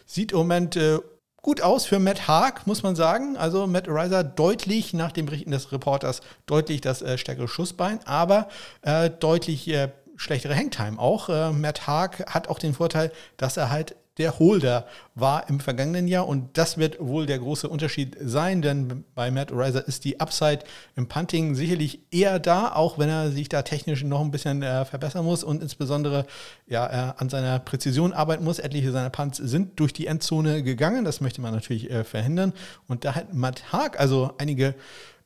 sieht 0.04 0.32
im 0.32 0.38
Moment 0.38 0.76
äh, 0.76 0.98
gut 1.40 1.62
aus 1.62 1.86
für 1.86 1.98
Matt 1.98 2.28
Haag, 2.28 2.66
muss 2.66 2.82
man 2.82 2.94
sagen. 2.94 3.36
Also 3.36 3.66
Matt 3.66 3.88
Riser 3.88 4.24
deutlich 4.24 4.92
nach 4.92 5.12
dem 5.12 5.26
Berichten 5.26 5.52
des 5.52 5.72
Reporters 5.72 6.20
deutlich 6.46 6.82
das 6.82 7.00
äh, 7.00 7.16
stärkere 7.16 7.48
Schussbein, 7.48 8.00
aber 8.04 8.48
äh, 8.82 9.08
deutlich 9.08 9.74
schlechtere 10.16 10.56
Hangtime 10.56 10.98
auch. 10.98 11.28
Matt 11.52 11.86
Haag 11.86 12.34
hat 12.34 12.48
auch 12.48 12.58
den 12.58 12.74
Vorteil, 12.74 13.12
dass 13.36 13.56
er 13.56 13.70
halt 13.70 13.94
der 14.18 14.38
Holder 14.38 14.86
war 15.14 15.48
im 15.48 15.60
vergangenen 15.60 16.08
Jahr. 16.08 16.28
Und 16.28 16.56
das 16.58 16.78
wird 16.78 16.98
wohl 17.00 17.26
der 17.26 17.38
große 17.38 17.68
Unterschied 17.68 18.16
sein, 18.20 18.62
denn 18.62 19.04
bei 19.14 19.30
Matt 19.30 19.52
Riser 19.52 19.86
ist 19.86 20.04
die 20.04 20.20
Upside 20.20 20.60
im 20.96 21.08
Punting 21.08 21.54
sicherlich 21.54 22.00
eher 22.10 22.38
da, 22.38 22.72
auch 22.72 22.98
wenn 22.98 23.08
er 23.08 23.30
sich 23.30 23.48
da 23.48 23.62
technisch 23.62 24.04
noch 24.04 24.20
ein 24.20 24.30
bisschen 24.30 24.62
äh, 24.62 24.84
verbessern 24.84 25.24
muss 25.24 25.44
und 25.44 25.62
insbesondere 25.62 26.26
ja, 26.66 26.86
äh, 26.86 27.12
an 27.16 27.28
seiner 27.28 27.58
Präzision 27.58 28.12
arbeiten 28.12 28.44
muss. 28.44 28.58
Etliche 28.58 28.92
seiner 28.92 29.10
Punts 29.10 29.38
sind 29.38 29.78
durch 29.80 29.92
die 29.92 30.06
Endzone 30.06 30.62
gegangen. 30.62 31.04
Das 31.04 31.20
möchte 31.20 31.40
man 31.40 31.54
natürlich 31.54 31.90
äh, 31.90 32.04
verhindern. 32.04 32.52
Und 32.86 33.04
da 33.04 33.14
hat 33.14 33.34
Matt 33.34 33.72
Haag 33.72 33.98
also 33.98 34.32
einige 34.38 34.74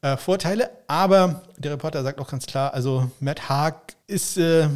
äh, 0.02 0.16
Vorteile, 0.16 0.70
aber 0.88 1.43
der 1.58 1.72
Reporter 1.72 2.02
sagt 2.02 2.20
auch 2.20 2.28
ganz 2.28 2.46
klar, 2.46 2.75
also 2.75 3.10
Matt 3.20 3.49
Haag 3.49 3.94
ist, 4.08 4.37
äh, 4.37 4.69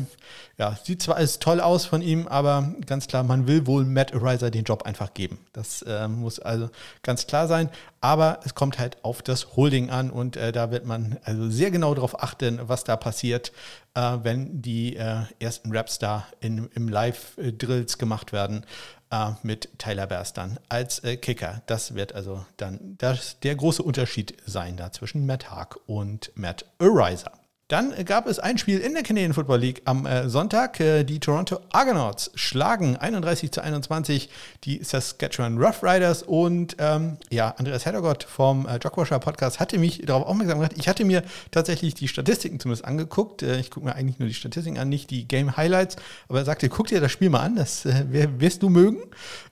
ja, 0.56 0.78
sieht 0.82 1.02
zwar 1.02 1.16
alles 1.16 1.40
toll 1.40 1.60
aus 1.60 1.84
von 1.84 2.00
ihm, 2.00 2.28
aber 2.28 2.72
ganz 2.86 3.08
klar, 3.08 3.24
man 3.24 3.48
will 3.48 3.66
wohl 3.66 3.84
Matt 3.84 4.14
Ariser 4.14 4.50
den 4.52 4.62
Job 4.64 4.84
einfach 4.84 5.12
geben. 5.14 5.38
Das 5.52 5.82
äh, 5.82 6.06
muss 6.06 6.38
also 6.38 6.70
ganz 7.02 7.26
klar 7.26 7.48
sein, 7.48 7.70
aber 8.00 8.38
es 8.44 8.54
kommt 8.54 8.78
halt 8.78 9.04
auf 9.04 9.20
das 9.20 9.56
Holding 9.56 9.90
an 9.90 10.10
und 10.10 10.36
äh, 10.36 10.52
da 10.52 10.70
wird 10.70 10.86
man 10.86 11.18
also 11.24 11.50
sehr 11.50 11.72
genau 11.72 11.92
darauf 11.94 12.22
achten, 12.22 12.60
was 12.62 12.84
da 12.84 12.96
passiert, 12.96 13.52
äh, 13.94 14.18
wenn 14.22 14.62
die 14.62 14.96
äh, 14.96 15.22
ersten 15.40 15.76
Raps 15.76 15.98
da 15.98 16.24
in, 16.40 16.70
im 16.74 16.88
Live-Drills 16.88 17.98
gemacht 17.98 18.32
werden 18.32 18.64
äh, 19.10 19.30
mit 19.42 19.78
Tyler 19.78 20.06
Bears 20.06 20.32
dann 20.32 20.58
als 20.68 21.00
äh, 21.00 21.16
Kicker. 21.16 21.62
Das 21.66 21.94
wird 21.94 22.14
also 22.14 22.44
dann 22.56 22.96
das, 22.98 23.40
der 23.40 23.54
große 23.54 23.82
Unterschied 23.82 24.36
sein 24.46 24.76
da 24.76 24.92
zwischen 24.92 25.26
Matt 25.26 25.50
Haag 25.50 25.78
und 25.86 26.32
Matt 26.34 26.66
Ariser. 26.78 27.32
Dann 27.68 27.92
gab 28.04 28.28
es 28.28 28.38
ein 28.38 28.58
Spiel 28.58 28.78
in 28.78 28.94
der 28.94 29.02
Canadian 29.02 29.32
Football 29.34 29.58
League 29.58 29.82
am 29.86 30.06
äh, 30.06 30.28
Sonntag. 30.28 30.78
Äh, 30.78 31.02
die 31.02 31.18
Toronto 31.18 31.58
Argonauts 31.72 32.30
schlagen 32.36 32.96
31 32.96 33.50
zu 33.50 33.60
21 33.60 34.28
die 34.62 34.84
Saskatchewan 34.84 35.58
Roughriders 35.58 36.22
und 36.22 36.76
ähm, 36.78 37.16
ja, 37.28 37.56
Andreas 37.58 37.84
Heddergott 37.84 38.22
vom 38.22 38.68
äh, 38.68 38.76
Jogwasher 38.76 39.18
Podcast 39.18 39.58
hatte 39.58 39.78
mich 39.78 40.00
darauf 40.06 40.28
aufmerksam 40.28 40.58
gemacht. 40.60 40.76
Ich 40.76 40.86
hatte 40.86 41.04
mir 41.04 41.24
tatsächlich 41.50 41.94
die 41.94 42.06
Statistiken 42.06 42.60
zumindest 42.60 42.84
angeguckt. 42.84 43.42
Äh, 43.42 43.58
ich 43.58 43.72
gucke 43.72 43.84
mir 43.84 43.96
eigentlich 43.96 44.20
nur 44.20 44.28
die 44.28 44.34
Statistiken 44.34 44.78
an, 44.78 44.88
nicht 44.88 45.10
die 45.10 45.26
Game 45.26 45.56
Highlights. 45.56 45.96
Aber 46.28 46.38
er 46.38 46.44
sagte, 46.44 46.68
guck 46.68 46.86
dir 46.86 47.00
das 47.00 47.10
Spiel 47.10 47.30
mal 47.30 47.40
an, 47.40 47.56
das 47.56 47.84
äh, 47.84 48.04
wirst 48.38 48.62
du 48.62 48.68
mögen. 48.68 48.98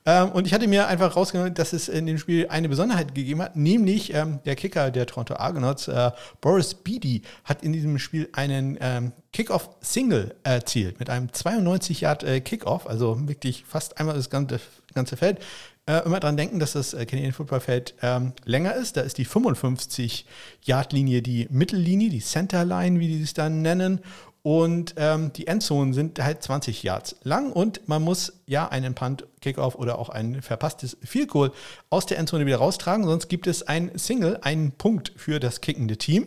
Ähm, 0.07 0.31
und 0.31 0.47
ich 0.47 0.55
hatte 0.55 0.69
mir 0.69 0.87
einfach 0.87 1.17
rausgenommen, 1.17 1.55
dass 1.55 1.73
es 1.73 1.89
in 1.89 2.07
dem 2.07 2.19
Spiel 2.19 2.47
eine 2.49 2.69
Besonderheit 2.69 3.13
gegeben 3.13 3.43
hat, 3.43 3.57
nämlich 3.57 4.15
ähm, 4.15 4.39
der 4.45 4.55
Kicker 4.55 4.93
der 4.93 5.07
Toronto 5.07 5.35
Argonauts, 5.35 5.89
äh, 5.89 6.13
Boris 6.41 6.75
Beatty, 6.75 7.23
hat 7.43 7.65
in 7.65 7.73
diesem 7.73 7.99
Spiel 8.05 8.29
einen 8.33 8.79
ähm, 8.81 9.13
Kickoff-Single 9.33 10.37
erzielt 10.45 11.01
mit 11.01 11.11
einem 11.11 11.33
92 11.33 12.03
Yard 12.03 12.23
äh, 12.23 12.41
Kickoff, 12.41 12.87
also 12.87 13.27
wirklich 13.27 13.65
fast 13.67 13.99
einmal 13.99 14.15
das 14.15 14.31
ganze, 14.31 14.61
ganze 14.95 15.17
Feld. 15.17 15.41
Äh, 15.87 16.05
immer 16.07 16.21
dran 16.21 16.37
denken, 16.37 16.61
dass 16.61 16.73
das 16.73 16.95
äh, 16.95 17.05
Canadian 17.05 17.35
Football 17.35 17.61
Feld 17.61 17.95
ähm, 18.01 18.33
länger 18.45 18.75
ist. 18.75 18.97
Da 18.97 19.03
ist 19.03 19.19
die 19.19 19.27
55 19.27 20.25
Yard 20.63 20.93
Linie 20.93 21.21
die 21.21 21.47
Mittellinie, 21.51 22.09
die 22.09 22.21
Center 22.21 22.65
Line, 22.65 23.01
wie 23.01 23.09
die 23.09 23.23
es 23.23 23.35
dann 23.35 23.61
nennen. 23.61 24.01
Und 24.47 24.95
ähm, 24.99 25.33
die 25.33 25.47
Endzonen 25.47 25.95
sind 25.95 26.23
halt 26.23 26.43
20 26.43 26.83
Yards 26.83 27.17
lang 27.23 27.51
und 27.51 27.89
man 27.89 28.03
muss 28.03 28.43
ja 28.47 28.69
einen 28.69 28.95
Punt, 28.95 29.27
Kickoff 29.41 29.75
oder 29.75 29.99
auch 29.99 30.11
ein 30.11 30.43
verpasstes 30.43 30.99
Field 31.03 31.31
Goal 31.31 31.51
aus 31.89 32.05
der 32.05 32.19
Endzone 32.19 32.45
wieder 32.45 32.59
raustragen, 32.59 33.07
sonst 33.07 33.29
gibt 33.29 33.47
es 33.47 33.63
ein 33.63 33.91
Single, 33.97 34.39
einen 34.43 34.73
Punkt 34.73 35.15
für 35.17 35.41
das 35.41 35.63
kickende 35.63 35.97
Team. 35.97 36.27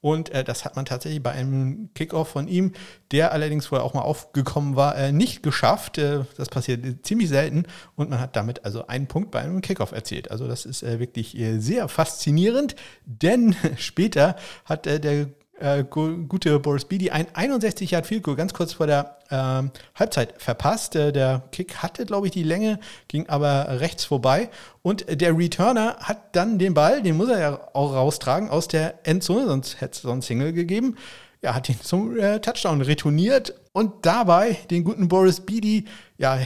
Und 0.00 0.30
äh, 0.30 0.44
das 0.44 0.64
hat 0.64 0.76
man 0.76 0.84
tatsächlich 0.84 1.22
bei 1.22 1.32
einem 1.32 1.90
Kickoff 1.94 2.28
von 2.28 2.46
ihm, 2.46 2.72
der 3.10 3.32
allerdings 3.32 3.66
vorher 3.66 3.84
auch 3.84 3.94
mal 3.94 4.02
aufgekommen 4.02 4.76
war, 4.76 4.96
äh, 4.96 5.10
nicht 5.10 5.42
geschafft. 5.42 5.98
Äh, 5.98 6.20
das 6.36 6.48
passiert 6.48 7.04
ziemlich 7.04 7.28
selten 7.28 7.64
und 7.96 8.10
man 8.10 8.20
hat 8.20 8.36
damit 8.36 8.64
also 8.64 8.86
einen 8.86 9.08
Punkt 9.08 9.32
bei 9.32 9.40
einem 9.40 9.60
Kickoff 9.60 9.90
erzielt. 9.90 10.30
Also 10.30 10.46
das 10.46 10.66
ist 10.66 10.84
äh, 10.84 11.00
wirklich 11.00 11.36
äh, 11.36 11.58
sehr 11.58 11.88
faszinierend, 11.88 12.76
denn 13.06 13.56
später 13.76 14.36
hat 14.64 14.86
äh, 14.86 15.00
der 15.00 15.28
äh, 15.60 15.84
gute 15.84 16.58
Boris 16.58 16.84
Beatty 16.84 17.10
ein 17.10 17.26
61 17.32 17.90
Yard 17.90 18.06
Field 18.06 18.22
Goal 18.22 18.36
ganz 18.36 18.52
kurz 18.52 18.72
vor 18.74 18.86
der 18.86 19.18
ähm, 19.30 19.70
Halbzeit 19.94 20.34
verpasst. 20.38 20.96
Äh, 20.96 21.12
der 21.12 21.42
Kick 21.52 21.76
hatte, 21.76 22.06
glaube 22.06 22.26
ich, 22.26 22.32
die 22.32 22.42
Länge, 22.42 22.78
ging 23.08 23.28
aber 23.28 23.80
rechts 23.80 24.04
vorbei. 24.04 24.50
Und 24.82 25.06
der 25.20 25.36
Returner 25.36 25.96
hat 26.00 26.36
dann 26.36 26.58
den 26.58 26.74
Ball, 26.74 27.02
den 27.02 27.16
muss 27.16 27.28
er 27.28 27.38
ja 27.38 27.60
auch 27.74 27.94
raustragen, 27.94 28.48
aus 28.48 28.68
der 28.68 29.06
Endzone, 29.06 29.46
sonst 29.46 29.80
hätte 29.80 29.92
es 29.92 30.02
so 30.02 30.10
ein 30.10 30.22
Single 30.22 30.52
gegeben. 30.52 30.96
Ja, 31.42 31.54
hat 31.54 31.68
ihn 31.68 31.80
zum 31.80 32.18
äh, 32.18 32.40
Touchdown 32.40 32.80
retourniert 32.80 33.54
und 33.72 34.06
dabei 34.06 34.58
den 34.70 34.82
guten 34.82 35.08
Boris 35.08 35.40
Beatty 35.40 35.84
ja 36.16 36.38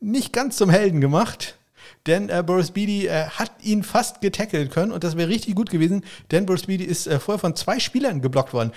nicht 0.00 0.32
ganz 0.32 0.56
zum 0.56 0.68
Helden 0.68 1.00
gemacht 1.00 1.56
denn 2.06 2.28
äh, 2.28 2.42
Boris 2.44 2.70
Beatty 2.70 3.06
äh, 3.06 3.26
hat 3.26 3.52
ihn 3.62 3.82
fast 3.82 4.20
getackelt 4.20 4.70
können 4.70 4.92
und 4.92 5.04
das 5.04 5.16
wäre 5.16 5.28
richtig 5.28 5.54
gut 5.54 5.70
gewesen, 5.70 6.04
denn 6.30 6.46
Boris 6.46 6.66
Beatty 6.66 6.84
ist 6.84 7.06
äh, 7.06 7.18
vorher 7.18 7.38
von 7.38 7.56
zwei 7.56 7.78
Spielern 7.78 8.20
geblockt 8.20 8.52
worden. 8.52 8.72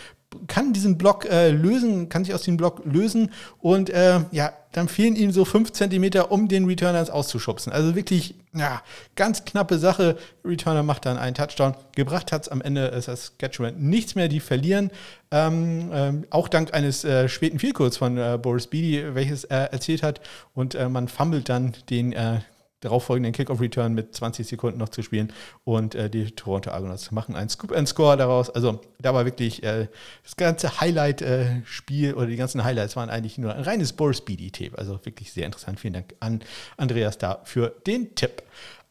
Kann 0.47 0.73
diesen 0.73 0.97
Block 0.97 1.25
äh, 1.25 1.49
lösen, 1.51 2.09
kann 2.09 2.25
sich 2.25 2.33
aus 2.33 2.43
dem 2.43 2.57
Block 2.57 2.81
lösen 2.85 3.31
und 3.59 3.89
äh, 3.89 4.21
ja, 4.31 4.51
dann 4.77 4.89
fehlen 4.89 5.15
ihm 5.15 5.31
so 5.31 5.43
fünf 5.43 5.71
Zentimeter, 5.71 6.31
um 6.31 6.47
den 6.47 6.65
Returner 6.65 7.11
auszuschubsen. 7.11 7.73
Also 7.73 7.95
wirklich, 7.95 8.35
ja, 8.53 8.83
ganz 9.15 9.43
knappe 9.43 9.79
Sache. 9.79 10.17
Returner 10.45 10.83
macht 10.83 11.05
dann 11.05 11.17
einen 11.17 11.33
Touchdown. 11.33 11.75
Gebracht 11.95 12.31
hat 12.31 12.43
es 12.43 12.49
am 12.49 12.61
Ende 12.61 12.85
ist 12.87 13.07
das 13.07 13.27
Saskatchewan 13.27 13.75
nichts 13.77 14.13
mehr, 14.13 14.27
die 14.27 14.39
verlieren. 14.39 14.91
Ähm, 15.31 15.89
ähm, 15.91 16.23
auch 16.29 16.47
dank 16.47 16.75
eines 16.75 17.03
äh, 17.03 17.27
späten 17.27 17.57
Vielkurz 17.57 17.97
von 17.97 18.17
äh, 18.17 18.37
Boris 18.39 18.67
Beatty, 18.67 19.15
welches 19.15 19.45
er 19.45 19.73
erzählt 19.73 20.03
hat. 20.03 20.21
Und 20.53 20.75
äh, 20.75 20.89
man 20.89 21.07
fummelt 21.07 21.49
dann 21.49 21.73
den 21.89 22.13
äh, 22.13 22.41
darauffolgenden 22.81 23.33
Kickoff-Return 23.33 23.93
mit 23.93 24.13
20 24.13 24.47
Sekunden 24.47 24.77
noch 24.77 24.89
zu 24.89 25.01
spielen 25.01 25.33
und 25.63 25.95
äh, 25.95 26.09
die 26.09 26.31
Toronto 26.31 26.69
Argonauts 26.71 27.11
machen 27.11 27.35
einen 27.35 27.49
Scoop-and-Score 27.49 28.17
daraus. 28.17 28.49
Also 28.49 28.81
da 28.99 29.13
war 29.13 29.25
wirklich 29.25 29.63
äh, 29.63 29.87
das 30.23 30.35
ganze 30.35 30.79
Highlight-Spiel 30.79 32.09
äh, 32.09 32.13
oder 32.13 32.27
die 32.27 32.35
ganzen 32.35 32.63
Highlights 32.63 32.95
waren 32.95 33.09
eigentlich 33.09 33.37
nur 33.37 33.53
ein 33.53 33.63
reines 33.63 33.93
Boris 33.93 34.19
Speedy-Tape. 34.19 34.77
Also 34.77 34.99
wirklich 35.03 35.31
sehr 35.33 35.45
interessant. 35.45 35.79
Vielen 35.79 35.93
Dank 35.93 36.13
an 36.19 36.41
Andreas 36.77 37.17
da 37.17 37.41
für 37.43 37.73
den 37.87 38.13
Tipp. 38.15 38.43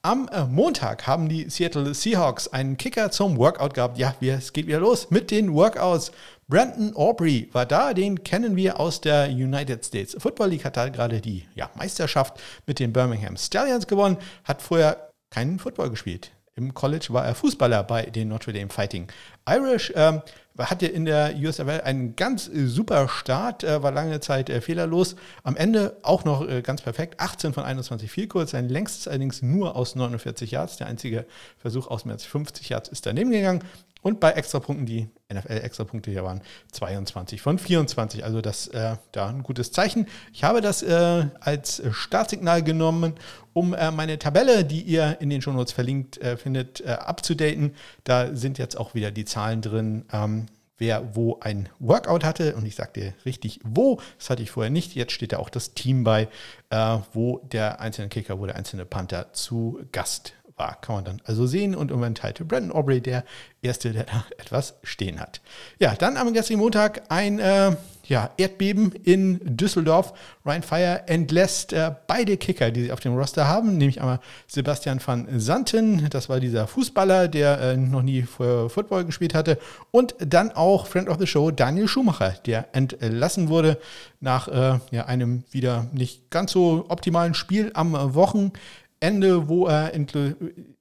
Am 0.07 0.29
äh, 0.29 0.45
Montag 0.45 1.09
haben 1.09 1.29
die 1.29 1.51
Seattle 1.51 1.93
Seahawks 1.93 2.47
einen 2.47 2.77
Kicker 2.77 3.11
zum 3.11 3.39
Workout 3.39 3.75
gehabt. 3.75 3.99
Ja, 3.99 4.15
es 4.21 4.53
geht 4.53 4.69
wieder 4.69 4.79
los 4.79 5.11
mit 5.11 5.33
den 5.33 5.53
Workouts. 5.53 6.13
Brandon 6.47 6.95
Aubrey 6.95 7.49
war 7.51 7.67
da, 7.67 7.93
den 7.93 8.23
kennen 8.23 8.55
wir 8.55 8.79
aus 8.79 9.01
der 9.01 9.27
United 9.29 9.85
States 9.85 10.15
Football 10.17 10.51
League, 10.51 10.65
hat 10.65 10.77
da 10.77 10.91
gerade 10.91 11.21
die 11.21 11.45
ja, 11.57 11.71
Meisterschaft 11.75 12.41
mit 12.67 12.79
den 12.79 12.93
Birmingham 12.93 13.37
Stallions 13.37 13.89
gewonnen, 13.89 14.19
hat 14.45 14.63
vorher 14.63 15.11
keinen 15.31 15.59
Football 15.59 15.91
gespielt. 15.91 16.31
Im 16.55 16.73
College 16.73 17.09
war 17.09 17.27
er 17.27 17.35
Fußballer 17.35 17.83
bei 17.83 18.03
den 18.03 18.29
Notre 18.29 18.53
Dame 18.53 18.71
Fighting 18.71 19.09
Irish. 19.49 19.93
Ähm, 19.97 20.23
hatte 20.59 20.87
in 20.87 21.05
der 21.05 21.35
USFL 21.37 21.83
einen 21.85 22.17
ganz 22.17 22.49
äh, 22.49 22.67
super 22.67 23.09
Start, 23.09 23.65
äh, 23.65 23.83
war 23.83 23.93
lange 23.93 24.21
Zeit 24.21 24.51
äh, 24.51 24.61
fehlerlos. 24.61 25.17
Am 25.43 25.57
Ende 25.57 25.97
auch 26.03 26.25
noch 26.25 26.47
ganz 26.63 26.83
perfekt. 26.83 27.21
18 27.21 27.53
von 27.53 27.65
21 27.65 28.11
viel 28.11 28.27
kurz. 28.27 28.53
Sein 28.53 28.69
längstes 28.69 29.09
allerdings 29.09 29.43
nur 29.43 29.77
aus 29.77 29.95
49 29.95 30.51
Yards. 30.51 30.77
Der 30.77 30.87
einzige 30.87 31.27
Versuch 31.59 31.89
aus 31.89 32.05
mehr 32.05 32.15
als 32.15 32.25
50 32.25 32.69
Yards 32.69 32.89
ist 32.89 33.07
daneben 33.07 33.31
gegangen. 33.31 33.63
Und 34.07 34.21
bei 34.21 34.31
Extrapunkten, 34.31 34.87
die 34.87 35.09
NFL-Extrapunkte 35.35 36.13
hier 36.13 36.23
waren, 36.23 36.41
22 36.71 37.43
von 37.43 37.59
24. 37.59 38.23
Also 38.25 38.41
das 38.41 38.69
äh, 38.69 38.95
da 39.11 39.27
ein 39.27 39.43
gutes 39.43 39.73
Zeichen. 39.73 40.07
Ich 40.33 40.45
habe 40.45 40.61
das 40.61 40.85
äh, 40.85 41.27
als 41.41 41.83
Startsignal 41.91 42.63
genommen, 42.63 43.15
um 43.53 43.75
äh, 43.75 43.91
meine 43.91 44.21
Tabelle, 44.21 44.65
die 44.65 44.83
ihr 44.83 45.17
in 45.21 45.29
den 45.29 45.43
Shownotes 45.43 45.73
verlinkt 45.73 46.21
findet, 46.37 46.87
abzudaten. 46.87 47.75
Da 48.05 48.33
sind 48.37 48.59
jetzt 48.59 48.79
auch 48.79 48.95
wieder 48.95 49.11
die 49.11 49.25
Zahlen 49.25 49.61
drin. 49.61 50.05
Ähm, 50.13 50.46
wer 50.79 51.15
wo 51.15 51.39
ein 51.41 51.69
Workout 51.79 52.25
hatte. 52.25 52.57
Und 52.57 52.67
ich 52.67 52.77
sagte 52.77 53.15
richtig 53.25 53.61
wo, 53.65 54.01
das 54.19 54.31
hatte 54.31 54.43
ich 54.43 54.51
vorher 54.51 54.71
nicht. 54.71 54.95
Jetzt 54.95 55.13
steht 55.13 55.33
da 55.33 55.39
auch 55.39 55.51
das 55.51 55.75
Team 55.75 56.05
bei, 56.05 56.29
äh, 56.71 56.99
wo 57.13 57.39
der 57.39 57.81
einzelne 57.81 58.09
Kicker, 58.09 58.39
wo 58.39 58.47
der 58.47 58.57
einzelne 58.57 58.85
Panther 58.85 59.33
zu 59.33 59.81
Gast 59.93 60.35
war. 60.57 60.81
Kann 60.81 60.97
man 60.97 61.05
dann 61.05 61.23
also 61.25 61.47
sehen 61.47 61.75
und 61.75 61.93
um 61.93 62.03
enthalte 62.03 62.45
Brandon 62.45 62.73
Aubrey, 62.73 63.01
der 63.01 63.25
Erste, 63.63 63.93
der 63.93 64.05
da 64.05 64.25
etwas 64.39 64.75
stehen 64.83 65.21
hat. 65.21 65.41
Ja, 65.79 65.95
dann 65.95 66.17
am 66.17 66.33
gestrigen 66.33 66.61
Montag 66.61 67.03
ein 67.09 67.39
äh, 67.39 67.77
ja, 68.09 68.31
Erdbeben 68.37 68.93
in 68.93 69.41
Düsseldorf. 69.45 70.13
Ryan 70.45 70.63
Fire 70.63 71.03
entlässt 71.07 71.73
äh, 71.73 71.93
beide 72.07 72.37
Kicker, 72.37 72.71
die 72.71 72.85
sie 72.85 72.93
auf 72.93 73.01
dem 73.01 73.17
Roster 73.17 73.49
haben, 73.49 73.79
nämlich 73.79 74.01
einmal 74.01 74.21
Sebastian 74.47 75.01
van 75.05 75.27
Santen, 75.41 76.09
das 76.11 76.29
war 76.29 76.41
dieser 76.41 76.67
Fußballer, 76.67 77.29
der 77.29 77.61
äh, 77.61 77.77
noch 77.77 78.03
nie 78.03 78.23
für 78.23 78.71
Football 78.71 79.05
gespielt 79.05 79.35
hatte, 79.35 79.59
und 79.91 80.15
dann 80.19 80.53
auch 80.53 80.87
Friend 80.87 81.09
of 81.09 81.19
the 81.19 81.27
Show 81.27 81.51
Daniel 81.51 81.89
Schumacher, 81.89 82.35
der 82.47 82.75
entlassen 82.75 83.49
wurde 83.49 83.79
nach 84.21 84.49
äh, 84.49 84.79
ja, 84.91 85.07
einem 85.07 85.45
wieder 85.51 85.87
nicht 85.93 86.31
ganz 86.31 86.53
so 86.53 86.87
optimalen 86.89 87.35
Spiel 87.35 87.71
am 87.75 88.15
Wochen. 88.15 88.53
Ende, 88.99 89.49
wo 89.49 89.67
er, 89.67 89.93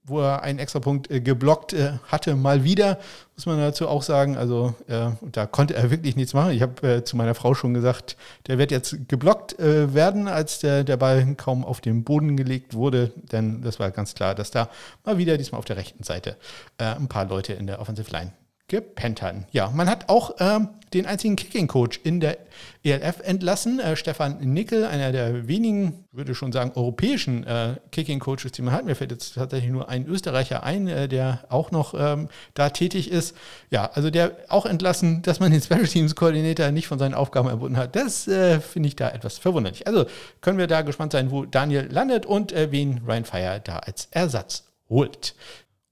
wo 0.06 0.22
er 0.22 0.44
einen 0.44 0.60
Extrapunkt 0.60 1.10
äh, 1.10 1.20
geblockt 1.20 1.74
äh, 1.74 1.94
hatte, 2.08 2.36
mal 2.36 2.64
wieder, 2.64 3.00
muss 3.36 3.46
man 3.46 3.58
dazu 3.58 3.88
auch 3.88 4.04
sagen. 4.04 4.38
Also 4.38 4.76
äh, 4.88 5.10
da 5.22 5.46
konnte 5.46 5.76
er 5.76 5.90
wirklich 5.92 6.16
nichts 6.16 6.34
machen. 6.34 6.52
Ich 6.52 6.62
habe 6.62 6.88
äh, 6.88 7.04
zu 7.04 7.18
meiner 7.18 7.36
Frau 7.36 7.54
schon 7.54 7.74
gesagt, 7.74 8.16
der 8.48 8.58
wird 8.58 8.72
jetzt 8.72 9.08
geblockt 9.08 9.58
äh, 9.60 9.94
werden, 9.94 10.28
als 10.28 10.60
der, 10.60 10.84
der 10.84 10.98
Ball 10.98 11.36
kaum 11.36 11.66
auf 11.66 11.82
den 11.82 12.04
Boden 12.04 12.38
gelegt 12.38 12.74
wurde. 12.74 13.12
Denn 13.32 13.62
das 13.62 13.80
war 13.80 13.92
ganz 13.92 14.14
klar, 14.14 14.36
dass 14.36 14.52
da 14.52 14.70
mal 15.04 15.18
wieder, 15.18 15.38
diesmal 15.38 15.60
auf 15.60 15.66
der 15.66 15.78
rechten 15.78 16.04
Seite, 16.04 16.38
äh, 16.78 16.86
ein 16.86 17.08
paar 17.08 17.26
Leute 17.26 17.54
in 17.54 17.68
der 17.68 17.80
Offensive 17.80 18.12
Line 18.12 18.32
gepennt 18.68 19.22
hatten. 19.22 19.46
Ja, 19.52 19.70
man 19.70 19.90
hat 19.90 20.10
auch 20.10 20.36
ähm, 20.40 20.70
den 20.94 21.06
einzigen 21.06 21.36
Kicking-Coach 21.36 22.00
in 22.04 22.20
der 22.20 22.38
ELF 22.84 23.20
entlassen. 23.22 23.80
Äh, 23.80 23.96
Stefan 23.96 24.40
Nickel, 24.40 24.86
einer 24.86 25.12
der 25.12 25.48
wenigen, 25.48 26.06
würde 26.12 26.34
schon 26.34 26.52
sagen, 26.52 26.72
europäischen 26.74 27.46
äh, 27.46 27.76
Kicking-Coaches, 27.92 28.54
die 28.54 28.64
man 28.64 28.74
hat. 28.74 28.86
Mir 28.86 28.96
fällt 28.96 29.12
jetzt 29.12 29.36
tatsächlich 29.36 29.72
nur 29.72 29.90
ein 29.90 30.08
Österreicher 30.08 30.64
ein, 30.64 30.88
äh, 30.88 31.08
der 31.08 31.46
auch 31.50 31.70
noch 31.70 31.94
ähm, 31.96 32.30
da 32.56 32.70
tätig 32.70 33.12
ist. 33.12 33.36
Ja, 33.70 33.92
also 33.94 34.10
der 34.10 34.36
auch 34.48 34.66
entlassen, 34.66 35.22
dass 35.22 35.40
man 35.40 35.52
den 35.52 35.62
Special 35.62 35.86
Teams-Koordinator 35.86 36.72
nicht 36.72 36.88
von 36.88 36.98
seinen 36.98 37.14
Aufgaben 37.14 37.50
erbunden 37.50 37.78
hat. 37.78 37.96
Das 37.96 38.28
äh, 38.28 38.60
finde 38.62 38.88
ich 38.88 38.96
da 38.96 39.10
etwas 39.10 39.38
verwunderlich. 39.38 39.86
Also 39.86 40.06
können 40.42 40.58
wir 40.58 40.68
da 40.68 40.82
gespannt 40.82 41.12
sein, 41.12 41.30
wo 41.30 41.46
Daniel 41.46 41.88
landet 41.92 42.26
und 42.26 42.52
äh, 42.52 42.72
wen 42.72 43.02
Ryan 43.06 43.26
Fire 43.26 43.62
da 43.64 43.78
als 43.78 44.08
Ersatz 44.10 44.64
holt. 44.90 45.36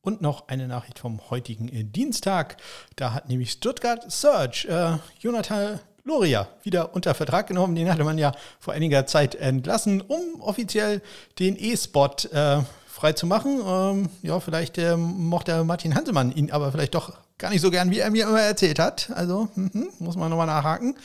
Und 0.06 0.22
noch 0.22 0.50
eine 0.50 0.68
Nachricht 0.68 1.00
vom 1.00 1.30
heutigen 1.30 1.70
äh, 1.70 1.86
Dienstag. 1.86 2.58
Da 2.98 3.14
hat 3.14 3.30
nämlich 3.30 3.52
Stuttgart 3.52 4.12
Search 4.12 4.66
äh, 4.66 4.98
Jonathan 5.18 5.80
Loria 6.04 6.50
wieder 6.62 6.94
unter 6.94 7.16
Vertrag 7.16 7.48
genommen. 7.48 7.74
Den 7.74 7.90
hatte 7.90 8.04
man 8.04 8.18
ja 8.18 8.34
vor 8.60 8.74
einiger 8.74 9.06
Zeit 9.06 9.34
entlassen, 9.36 10.02
um 10.02 10.42
offiziell 10.42 11.02
den 11.40 11.56
E-Spot 11.58 12.10
äh, 12.34 12.64
frei 12.86 13.14
zu 13.14 13.26
machen. 13.26 13.62
Ähm, 13.66 14.10
ja, 14.22 14.42
vielleicht 14.42 14.78
äh, 14.78 14.98
mochte 14.98 15.64
Martin 15.64 15.96
Hansemann 15.96 16.34
ihn 16.34 16.52
aber 16.52 16.74
vielleicht 16.74 16.96
doch 16.96 17.14
gar 17.44 17.50
nicht 17.50 17.60
so 17.60 17.72
gern, 17.72 17.92
wie 17.92 18.00
er 18.00 18.10
mir 18.10 18.24
immer 18.24 18.40
erzählt 18.40 18.80
hat. 18.80 19.12
Also 19.14 19.50
mh, 19.56 19.88
muss 20.00 20.16
man 20.16 20.30
nochmal 20.30 20.48
nachhaken. 20.48 20.96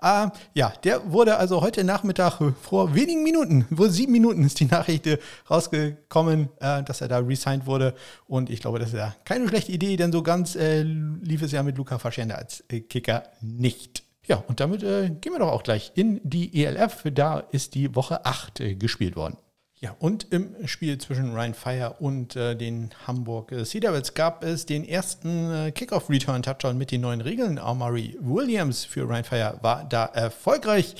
Äh, 0.00 0.28
ja, 0.54 0.72
der 0.84 1.10
wurde 1.10 1.38
also 1.38 1.60
heute 1.60 1.82
Nachmittag 1.82 2.40
vor 2.62 2.94
wenigen 2.94 3.24
Minuten, 3.24 3.66
vor 3.74 3.90
sieben 3.90 4.12
Minuten 4.12 4.44
ist 4.44 4.60
die 4.60 4.66
Nachricht 4.66 5.08
rausgekommen, 5.50 6.50
äh, 6.60 6.84
dass 6.84 7.00
er 7.00 7.08
da 7.08 7.18
resigned 7.18 7.66
wurde. 7.66 7.94
Und 8.28 8.48
ich 8.48 8.60
glaube, 8.60 8.78
das 8.78 8.90
ist 8.90 8.94
ja 8.94 9.12
keine 9.24 9.48
schlechte 9.48 9.72
Idee, 9.72 9.96
denn 9.96 10.12
so 10.12 10.22
ganz 10.22 10.54
äh, 10.54 10.82
lief 10.82 11.42
es 11.42 11.50
ja 11.50 11.64
mit 11.64 11.76
Luca 11.76 11.98
Faschende 11.98 12.36
als 12.36 12.62
äh, 12.68 12.78
Kicker 12.78 13.24
nicht. 13.40 14.04
Ja, 14.24 14.44
und 14.46 14.60
damit 14.60 14.84
äh, 14.84 15.10
gehen 15.10 15.32
wir 15.32 15.40
doch 15.40 15.50
auch 15.50 15.64
gleich 15.64 15.90
in 15.96 16.20
die 16.22 16.64
ELF. 16.64 17.06
Da 17.12 17.40
ist 17.50 17.74
die 17.74 17.96
Woche 17.96 18.24
8 18.24 18.60
äh, 18.60 18.74
gespielt 18.76 19.16
worden. 19.16 19.36
Ja, 19.80 19.94
und 20.00 20.26
im 20.32 20.66
Spiel 20.66 20.98
zwischen 20.98 21.32
Ryan 21.34 21.54
Fire 21.54 21.96
und 22.00 22.34
äh, 22.34 22.56
den 22.56 22.90
Hamburg 23.06 23.52
äh, 23.52 23.64
Sea 23.64 23.80
Devils 23.80 24.14
gab 24.14 24.42
es 24.42 24.66
den 24.66 24.84
ersten 24.84 25.52
äh, 25.52 25.70
Kickoff-Return-Touchdown 25.70 26.76
mit 26.76 26.90
den 26.90 27.02
neuen 27.02 27.20
Regeln. 27.20 27.60
Amari 27.60 28.18
Williams 28.20 28.84
für 28.84 29.08
Ryan 29.08 29.22
Fire 29.22 29.58
war 29.62 29.84
da 29.84 30.06
erfolgreich. 30.06 30.96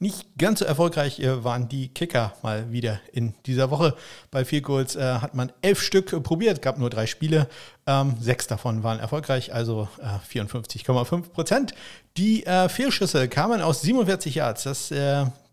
Nicht 0.00 0.26
ganz 0.36 0.58
so 0.58 0.64
erfolgreich 0.64 1.20
äh, 1.20 1.44
waren 1.44 1.68
die 1.68 1.86
Kicker 1.86 2.34
mal 2.42 2.72
wieder 2.72 3.00
in 3.12 3.34
dieser 3.46 3.70
Woche. 3.70 3.94
Bei 4.32 4.44
Field 4.44 4.64
Goals 4.64 4.96
äh, 4.96 5.02
hat 5.02 5.36
man 5.36 5.52
elf 5.62 5.80
Stück 5.80 6.12
äh, 6.12 6.18
probiert, 6.18 6.60
gab 6.60 6.78
nur 6.78 6.90
drei 6.90 7.06
Spiele. 7.06 7.48
Ähm, 7.86 8.16
sechs 8.20 8.48
davon 8.48 8.82
waren 8.82 8.98
erfolgreich, 8.98 9.54
also 9.54 9.88
54,5 10.28 11.30
Prozent. 11.30 11.74
Die 12.16 12.44
Fehlschüsse 12.68 13.28
kamen 13.28 13.60
aus 13.60 13.82
47 13.82 14.34
Yards. 14.34 14.64
Das 14.64 14.90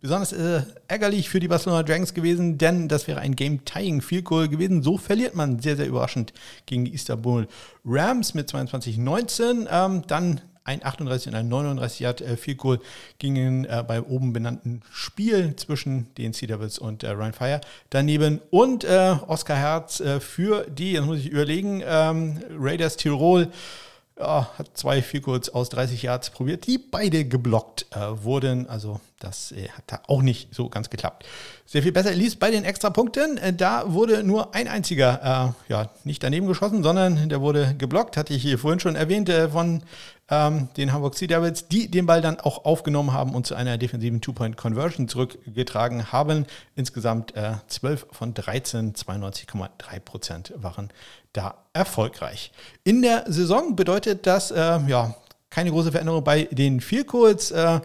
besonders 0.04 0.34
äh, 0.34 0.64
ärgerlich 0.90 1.30
für 1.30 1.40
die 1.40 1.48
Barcelona 1.48 1.82
Dragons 1.82 2.14
gewesen, 2.14 2.58
denn 2.58 2.90
das 2.90 3.08
wäre 3.08 3.22
ein 3.22 3.38
Game-Tying 3.38 4.02
Field 4.02 4.26
Goal 4.26 4.50
gewesen. 4.50 4.84
So 4.84 4.98
verliert 4.98 5.34
man 5.34 5.60
sehr, 5.60 5.78
sehr 5.78 5.88
überraschend 5.88 6.34
gegen 6.66 6.84
die 6.84 6.94
Istanbul 6.94 7.48
Rams 7.86 8.34
mit 8.34 8.52
22-19. 8.52 9.66
Ähm, 9.72 10.04
dann 10.06 10.42
ein 10.66 10.84
38 10.84 11.30
und 11.30 11.36
ein 11.36 11.48
39 11.48 12.00
Yard 12.02 12.20
äh, 12.20 12.36
Field 12.36 12.58
Goal 12.58 12.80
gingen 13.18 13.64
äh, 13.64 13.82
beim 13.88 14.04
oben 14.04 14.34
benannten 14.34 14.82
Spiel 14.92 15.56
zwischen 15.56 16.14
den 16.16 16.34
Sea 16.34 16.50
Devils 16.50 16.80
und 16.80 17.04
äh, 17.04 17.10
Ryan 17.12 17.34
Fire 17.34 17.62
daneben 17.90 18.42
und 18.52 18.84
äh, 18.84 19.16
Oscar 19.28 19.56
Herz 19.56 20.02
äh, 20.02 20.20
für 20.20 20.66
die, 20.70 20.92
jetzt 20.94 21.06
muss 21.06 21.20
ich 21.20 21.30
überlegen, 21.30 21.82
ähm, 21.86 22.42
Raiders 22.60 22.98
Tirol 22.98 23.48
ja, 24.20 24.52
hat 24.58 24.78
zwei 24.78 25.02
viel 25.02 25.22
kurz 25.22 25.48
aus 25.50 25.70
30 25.70 26.04
Yards 26.04 26.30
probiert, 26.30 26.68
die 26.68 26.78
beide 26.78 27.26
geblockt 27.26 27.88
äh, 27.92 28.24
wurden. 28.24 28.68
Also 28.68 29.00
das 29.24 29.52
äh, 29.52 29.70
hat 29.70 29.84
da 29.88 30.02
auch 30.08 30.22
nicht 30.22 30.54
so 30.54 30.70
ganz 30.70 30.90
geklappt. 30.90 31.26
Sehr 31.66 31.82
viel 31.82 31.92
besser 31.92 32.12
lief 32.14 32.38
bei 32.38 32.52
den 32.52 32.64
Extrapunkten. 32.64 33.38
Äh, 33.38 33.54
da 33.54 33.94
wurde 33.94 34.24
nur 34.24 34.54
ein 34.54 34.68
einziger, 34.68 35.56
äh, 35.70 35.72
ja, 35.72 35.90
nicht 36.04 36.24
daneben 36.24 36.48
geschossen, 36.48 36.84
sondern 36.84 37.30
der 37.30 37.42
wurde 37.42 37.76
geblockt, 37.78 38.18
hatte 38.18 38.34
ich 38.34 38.42
hier 38.42 38.60
vorhin 38.60 38.80
schon 38.80 38.96
erwähnt, 38.96 39.30
äh, 39.30 39.50
von 39.50 39.82
ähm, 40.30 40.70
den 40.78 40.94
Hamburg 40.94 41.16
Sea 41.16 41.28
Devils, 41.28 41.68
die 41.68 41.90
den 41.90 42.06
Ball 42.06 42.22
dann 42.22 42.40
auch 42.40 42.66
aufgenommen 42.66 43.14
haben 43.14 43.36
und 43.36 43.46
zu 43.46 43.56
einer 43.56 43.78
defensiven 43.78 44.22
Two-Point-Conversion 44.22 45.08
zurückgetragen 45.08 46.12
haben. 46.12 46.46
Insgesamt 46.76 47.36
äh, 47.36 47.54
12 47.68 48.08
von 48.12 48.34
13, 48.34 48.94
92,3 48.94 50.00
Prozent 50.00 50.54
waren 50.56 50.90
da 51.34 51.56
erfolgreich. 51.74 52.52
In 52.84 53.02
der 53.02 53.26
Saison 53.28 53.76
bedeutet 53.76 54.28
das 54.28 54.52
äh, 54.52 54.80
ja 54.88 55.16
keine 55.50 55.70
große 55.70 55.92
Veränderung 55.92 56.24
bei 56.24 56.46
den 56.46 56.82
Goals. 57.08 57.52
Äh, 57.52 57.80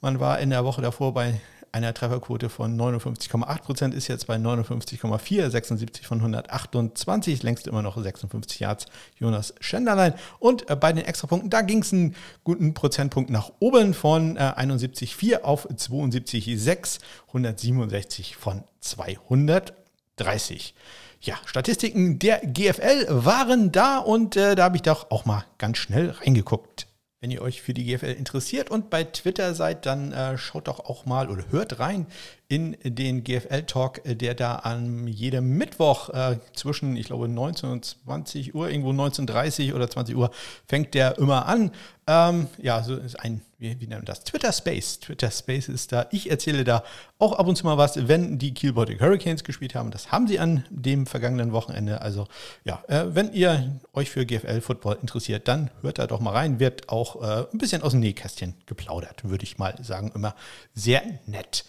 man 0.00 0.20
war 0.20 0.38
in 0.40 0.50
der 0.50 0.64
Woche 0.64 0.82
davor 0.82 1.14
bei 1.14 1.40
einer 1.72 1.94
Trefferquote 1.94 2.48
von 2.48 2.76
59,8 2.76 3.62
Prozent, 3.62 3.94
ist 3.94 4.08
jetzt 4.08 4.26
bei 4.26 4.36
59,4, 4.36 5.50
76 5.50 6.06
von 6.06 6.18
128, 6.18 7.42
längst 7.42 7.66
immer 7.66 7.82
noch 7.82 7.96
56 7.96 8.60
Yards 8.60 8.86
Jonas 9.16 9.54
Schenderlein. 9.60 10.14
Und 10.38 10.68
äh, 10.68 10.76
bei 10.76 10.92
den 10.92 11.04
Extrapunkten, 11.04 11.50
da 11.50 11.62
ging 11.62 11.82
es 11.82 11.92
einen 11.92 12.16
guten 12.44 12.74
Prozentpunkt 12.74 13.30
nach 13.30 13.52
oben 13.60 13.94
von 13.94 14.36
äh, 14.36 14.40
71,4 14.40 15.42
auf 15.42 15.68
72,6, 15.70 16.98
167 17.28 18.36
von 18.36 18.64
230 18.80 20.74
ja, 21.22 21.34
Statistiken 21.44 22.18
der 22.18 22.38
GFL 22.38 23.06
waren 23.08 23.72
da 23.72 23.98
und 23.98 24.36
äh, 24.36 24.54
da 24.54 24.64
habe 24.64 24.76
ich 24.76 24.82
doch 24.82 25.10
auch 25.10 25.26
mal 25.26 25.44
ganz 25.58 25.76
schnell 25.76 26.10
reingeguckt. 26.10 26.86
Wenn 27.22 27.30
ihr 27.30 27.42
euch 27.42 27.60
für 27.60 27.74
die 27.74 27.84
GFL 27.84 28.12
interessiert 28.12 28.70
und 28.70 28.88
bei 28.88 29.04
Twitter 29.04 29.54
seid, 29.54 29.84
dann 29.84 30.10
äh, 30.12 30.38
schaut 30.38 30.68
doch 30.68 30.80
auch 30.80 31.04
mal 31.04 31.28
oder 31.28 31.44
hört 31.50 31.78
rein 31.78 32.06
in 32.48 32.78
den 32.82 33.24
GFL-Talk, 33.24 34.06
äh, 34.06 34.16
der 34.16 34.34
da 34.34 34.56
an 34.56 35.06
jedem 35.06 35.58
Mittwoch 35.58 36.08
äh, 36.08 36.38
zwischen, 36.54 36.96
ich 36.96 37.08
glaube, 37.08 37.28
19 37.28 37.68
und 37.68 37.84
20 37.84 38.54
Uhr, 38.54 38.70
irgendwo 38.70 38.92
19.30 38.92 39.74
oder 39.74 39.90
20 39.90 40.16
Uhr, 40.16 40.30
fängt 40.66 40.94
der 40.94 41.18
immer 41.18 41.44
an. 41.44 41.72
Ähm, 42.06 42.46
ja, 42.56 42.82
so 42.82 42.96
ist 42.96 43.20
ein, 43.20 43.42
wie, 43.60 43.78
wie 43.78 43.86
nennt 43.86 44.00
man 44.00 44.04
das? 44.06 44.24
Twitter 44.24 44.52
Space. 44.52 45.00
Twitter 45.00 45.30
Space 45.30 45.68
ist 45.68 45.92
da. 45.92 46.06
Ich 46.10 46.30
erzähle 46.30 46.64
da 46.64 46.82
auch 47.18 47.34
ab 47.34 47.46
und 47.46 47.56
zu 47.56 47.66
mal 47.66 47.76
was, 47.76 48.08
wenn 48.08 48.38
die 48.38 48.54
Kiel 48.54 48.72
Baltic 48.72 49.00
Hurricanes 49.00 49.44
gespielt 49.44 49.74
haben. 49.74 49.90
Das 49.90 50.10
haben 50.10 50.26
sie 50.26 50.38
an 50.38 50.64
dem 50.70 51.06
vergangenen 51.06 51.52
Wochenende. 51.52 52.00
Also, 52.00 52.26
ja, 52.64 52.82
äh, 52.88 53.14
wenn 53.14 53.32
ihr 53.34 53.78
euch 53.92 54.08
für 54.10 54.24
GFL-Football 54.24 54.98
interessiert, 55.02 55.46
dann 55.46 55.70
hört 55.82 55.98
da 55.98 56.06
doch 56.06 56.20
mal 56.20 56.32
rein. 56.32 56.58
Wird 56.58 56.88
auch 56.88 57.22
äh, 57.22 57.46
ein 57.52 57.58
bisschen 57.58 57.82
aus 57.82 57.92
dem 57.92 58.00
Nähkästchen 58.00 58.54
geplaudert, 58.64 59.28
würde 59.28 59.44
ich 59.44 59.58
mal 59.58 59.76
sagen. 59.82 60.10
Immer 60.14 60.34
sehr 60.74 61.02
nett. 61.26 61.66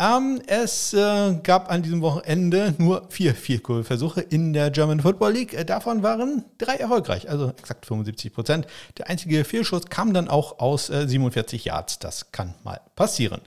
Ähm, 0.00 0.42
es 0.48 0.92
äh, 0.92 1.34
gab 1.44 1.70
an 1.70 1.82
diesem 1.82 2.02
Wochenende 2.02 2.74
nur 2.78 3.06
vier 3.10 3.32
Vierkohlversuche 3.32 4.22
in 4.22 4.52
der 4.52 4.70
German 4.70 4.98
Football 4.98 5.32
League. 5.32 5.54
Äh, 5.54 5.64
davon 5.64 6.02
waren 6.02 6.44
drei 6.58 6.74
erfolgreich, 6.74 7.30
also 7.30 7.50
exakt 7.50 7.86
75 7.86 8.32
Prozent. 8.32 8.66
Der 8.98 9.08
einzige 9.08 9.44
Fehlschuss 9.44 9.86
kam 9.86 10.12
dann 10.12 10.26
auch 10.26 10.58
aus 10.58 10.90
äh, 10.90 11.06
47 11.06 11.66
Yards. 11.66 12.00
Das 12.00 12.32
kann 12.32 12.54
mal 12.64 12.80
passieren. 12.96 13.40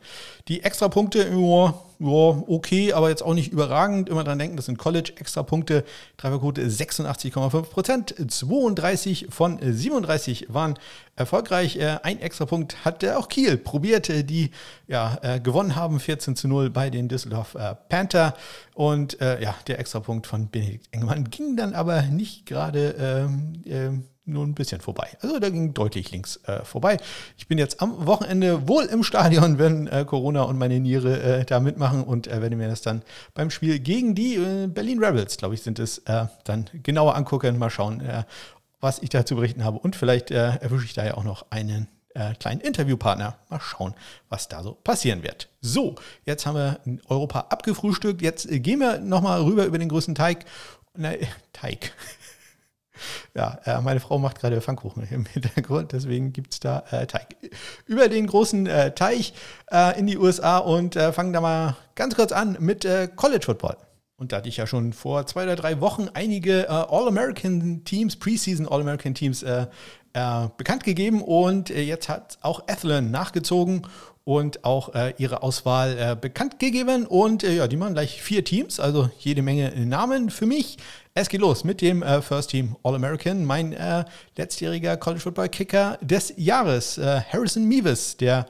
Die 0.47 0.63
Extrapunkte, 0.63 1.27
ja, 1.29 1.73
ja, 1.99 2.43
okay, 2.47 2.93
aber 2.93 3.09
jetzt 3.09 3.23
auch 3.23 3.33
nicht 3.33 3.51
überragend. 3.51 4.07
Immer 4.07 4.23
dran 4.23 4.39
denken, 4.39 4.55
das 4.55 4.67
sind 4.67 4.77
College-Extrapunkte. 4.77 5.83
Trefferquote 6.15 6.65
86,5 6.65 7.63
Prozent. 7.63 8.15
32 8.25 9.27
von 9.31 9.59
37 9.61 10.47
waren 10.49 10.75
erfolgreich. 11.17 11.75
Äh, 11.75 11.97
ein 12.03 12.21
Extrapunkt 12.21 12.85
hat 12.85 13.03
auch 13.05 13.27
Kiel 13.27 13.57
probiert, 13.57 14.07
die 14.29 14.51
ja, 14.87 15.17
äh, 15.21 15.39
gewonnen 15.39 15.75
haben. 15.75 15.99
14 15.99 16.35
zu 16.35 16.47
0 16.47 16.69
bei 16.69 16.89
den 16.89 17.09
Düsseldorf 17.09 17.55
äh, 17.55 17.75
Panther. 17.89 18.33
Und 18.73 19.17
ja, 19.19 19.55
der 19.65 19.79
Extrapunkt 19.79 20.27
von 20.27 20.49
Benedikt 20.51 20.87
Engemann 20.91 21.31
ging 21.31 21.57
dann 21.57 21.73
aber 21.73 22.03
nicht 22.03 22.45
gerade. 22.45 22.91
Ähm, 22.99 23.63
ähm, 23.65 24.03
nur 24.27 24.45
ein 24.45 24.53
bisschen 24.53 24.81
vorbei. 24.81 25.07
Also 25.21 25.39
da 25.39 25.49
ging 25.49 25.73
deutlich 25.73 26.11
links 26.11 26.37
äh, 26.45 26.63
vorbei. 26.63 26.97
Ich 27.37 27.47
bin 27.47 27.57
jetzt 27.57 27.81
am 27.81 28.05
Wochenende 28.05 28.67
wohl 28.67 28.85
im 28.85 29.03
Stadion, 29.03 29.57
wenn 29.57 29.87
äh, 29.87 30.05
Corona 30.05 30.43
und 30.43 30.57
meine 30.57 30.79
Niere 30.79 31.21
äh, 31.21 31.45
da 31.45 31.59
mitmachen 31.59 32.03
und 32.03 32.27
äh, 32.27 32.41
werde 32.41 32.55
mir 32.55 32.67
das 32.67 32.81
dann 32.81 33.03
beim 33.33 33.49
Spiel 33.49 33.79
gegen 33.79 34.15
die 34.15 34.35
äh, 34.35 34.67
Berlin 34.67 35.03
Rebels, 35.03 35.37
glaube 35.37 35.55
ich, 35.55 35.61
sind 35.61 35.79
es, 35.79 35.99
äh, 35.99 36.25
dann 36.43 36.65
genauer 36.83 37.15
angucken, 37.15 37.57
mal 37.57 37.69
schauen, 37.69 38.03
was 38.79 38.99
ich 38.99 39.09
da 39.09 39.25
zu 39.25 39.35
berichten 39.35 39.63
habe. 39.63 39.79
Und 39.79 39.95
vielleicht 39.95 40.31
erwische 40.31 40.85
ich 40.85 40.93
da 40.93 41.05
ja 41.05 41.15
auch 41.15 41.23
noch 41.23 41.45
einen 41.49 41.87
kleinen 42.39 42.61
Interviewpartner. 42.61 43.37
Mal 43.49 43.59
schauen, 43.59 43.93
was 44.29 44.47
da 44.47 44.63
so 44.63 44.73
passieren 44.73 45.21
wird. 45.21 45.49
So, 45.61 45.95
jetzt 46.25 46.45
haben 46.45 46.55
wir 46.55 46.79
Europa 47.07 47.41
abgefrühstückt. 47.49 48.21
Jetzt 48.21 48.47
gehen 48.49 48.79
wir 48.79 48.99
nochmal 48.99 49.41
rüber 49.41 49.65
über 49.65 49.77
den 49.77 49.89
größten 49.89 50.15
Teig. 50.15 50.45
Na, 50.95 51.13
Teig. 51.53 51.93
Ja, 53.33 53.59
äh, 53.65 53.81
meine 53.81 53.99
Frau 53.99 54.17
macht 54.19 54.39
gerade 54.39 54.59
Pfannkuchen 54.61 55.07
im 55.09 55.25
Hintergrund, 55.25 55.91
deswegen 55.91 56.33
gibt 56.33 56.53
es 56.53 56.59
da 56.59 56.83
äh, 56.91 57.07
Teig. 57.07 57.35
Über 57.85 58.09
den 58.09 58.27
großen 58.27 58.67
äh, 58.67 58.93
Teich 58.93 59.33
äh, 59.71 59.99
in 59.99 60.07
die 60.07 60.17
USA 60.17 60.57
und 60.57 60.95
äh, 60.95 61.13
fangen 61.13 61.33
da 61.33 61.41
mal 61.41 61.75
ganz 61.95 62.15
kurz 62.15 62.31
an 62.31 62.57
mit 62.59 62.85
äh, 62.85 63.07
College 63.15 63.45
Football. 63.45 63.77
Und 64.17 64.31
da 64.31 64.37
hatte 64.37 64.49
ich 64.49 64.57
ja 64.57 64.65
schon 64.65 64.93
vor 64.93 65.27
zwei 65.27 65.43
oder 65.43 65.55
drei 65.55 65.79
Wochen 65.79 66.09
einige 66.13 66.69
All-American-Teams, 66.69 68.15
Preseason 68.15 68.67
All-American-Teams 68.67 69.45
bekannt 70.57 70.83
gegeben 70.83 71.21
und 71.21 71.69
jetzt 71.69 72.09
hat 72.09 72.39
auch 72.41 72.67
Athlon 72.67 73.11
nachgezogen 73.11 73.83
und 74.27 74.65
auch 74.65 74.93
äh, 74.93 75.13
ihre 75.19 75.41
Auswahl 75.41 75.97
äh, 75.97 76.17
bekannt 76.19 76.59
gegeben. 76.59 77.05
Und 77.05 77.45
äh, 77.45 77.55
ja, 77.55 77.67
die 77.69 77.77
machen 77.77 77.93
gleich 77.93 78.21
vier 78.21 78.43
Teams, 78.43 78.77
also 78.77 79.09
jede 79.19 79.41
Menge 79.41 79.71
Namen 79.85 80.29
für 80.29 80.45
mich. 80.45 80.75
Es 81.13 81.29
geht 81.29 81.39
los 81.39 81.63
mit 81.63 81.79
dem 81.79 82.03
äh, 82.03 82.21
First 82.21 82.49
Team 82.49 82.75
All-American, 82.83 83.45
mein 83.45 83.71
äh, 83.71 84.03
letztjähriger 84.35 84.97
College 84.97 85.21
Football 85.21 85.47
Kicker 85.47 85.97
des 86.01 86.33
Jahres, 86.35 86.97
äh, 86.97 87.21
Harrison 87.31 87.63
Meeves, 87.69 88.17
der 88.17 88.47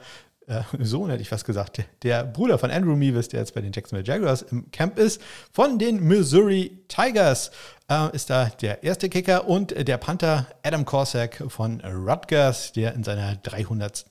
Sohn 0.78 1.10
hätte 1.10 1.22
ich 1.22 1.28
fast 1.28 1.44
gesagt, 1.44 1.82
der 2.02 2.24
Bruder 2.24 2.58
von 2.58 2.70
Andrew 2.70 2.96
Meeves, 2.96 3.28
der 3.28 3.40
jetzt 3.40 3.54
bei 3.54 3.60
den 3.60 3.72
Jacksonville 3.72 4.06
Jaguars 4.06 4.42
im 4.42 4.70
Camp 4.70 4.98
ist, 4.98 5.20
von 5.52 5.78
den 5.78 6.02
Missouri 6.02 6.78
Tigers 6.88 7.50
äh, 7.90 8.14
ist 8.14 8.30
da 8.30 8.46
der 8.46 8.82
erste 8.82 9.08
Kicker 9.08 9.48
und 9.48 9.74
der 9.86 9.98
Panther 9.98 10.46
Adam 10.62 10.84
Korsak 10.84 11.44
von 11.48 11.80
Rutgers, 11.80 12.72
der 12.72 12.94
in 12.94 13.04
seiner 13.04 13.36
300. 13.36 14.06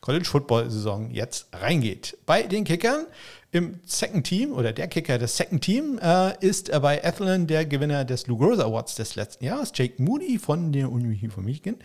College 0.00 0.24
Football 0.24 0.70
Saison 0.70 1.10
jetzt 1.10 1.48
reingeht. 1.52 2.16
Bei 2.26 2.42
den 2.42 2.64
Kickern 2.64 3.06
im 3.52 3.80
Second 3.84 4.26
Team 4.26 4.52
oder 4.52 4.72
der 4.72 4.86
Kicker 4.88 5.18
des 5.18 5.36
Second 5.36 5.62
Team 5.62 5.98
äh, 6.00 6.32
ist 6.40 6.70
bei 6.80 7.04
Athlon 7.04 7.46
der 7.46 7.66
Gewinner 7.66 8.04
des 8.04 8.26
Lou 8.26 8.38
Groza 8.38 8.64
Awards 8.64 8.94
des 8.94 9.16
letzten 9.16 9.44
Jahres, 9.44 9.72
Jake 9.74 10.00
Moody 10.00 10.38
von 10.38 10.72
der 10.72 10.90
Uni 10.90 11.28
von 11.28 11.44
Michigan. 11.44 11.76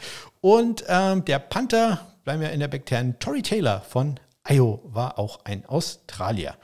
Und 0.41 0.83
ähm, 0.87 1.25
der 1.25 1.39
Panther, 1.39 2.14
bleiben 2.25 2.41
wir 2.41 2.51
in 2.51 2.59
der 2.59 2.67
Back 2.67 2.89
10, 2.89 3.19
Tory 3.19 3.43
Taylor 3.43 3.81
von 3.81 4.19
Iowa 4.43 4.79
war 4.83 5.19
auch 5.19 5.45
ein 5.45 5.63
Australier. 5.65 6.55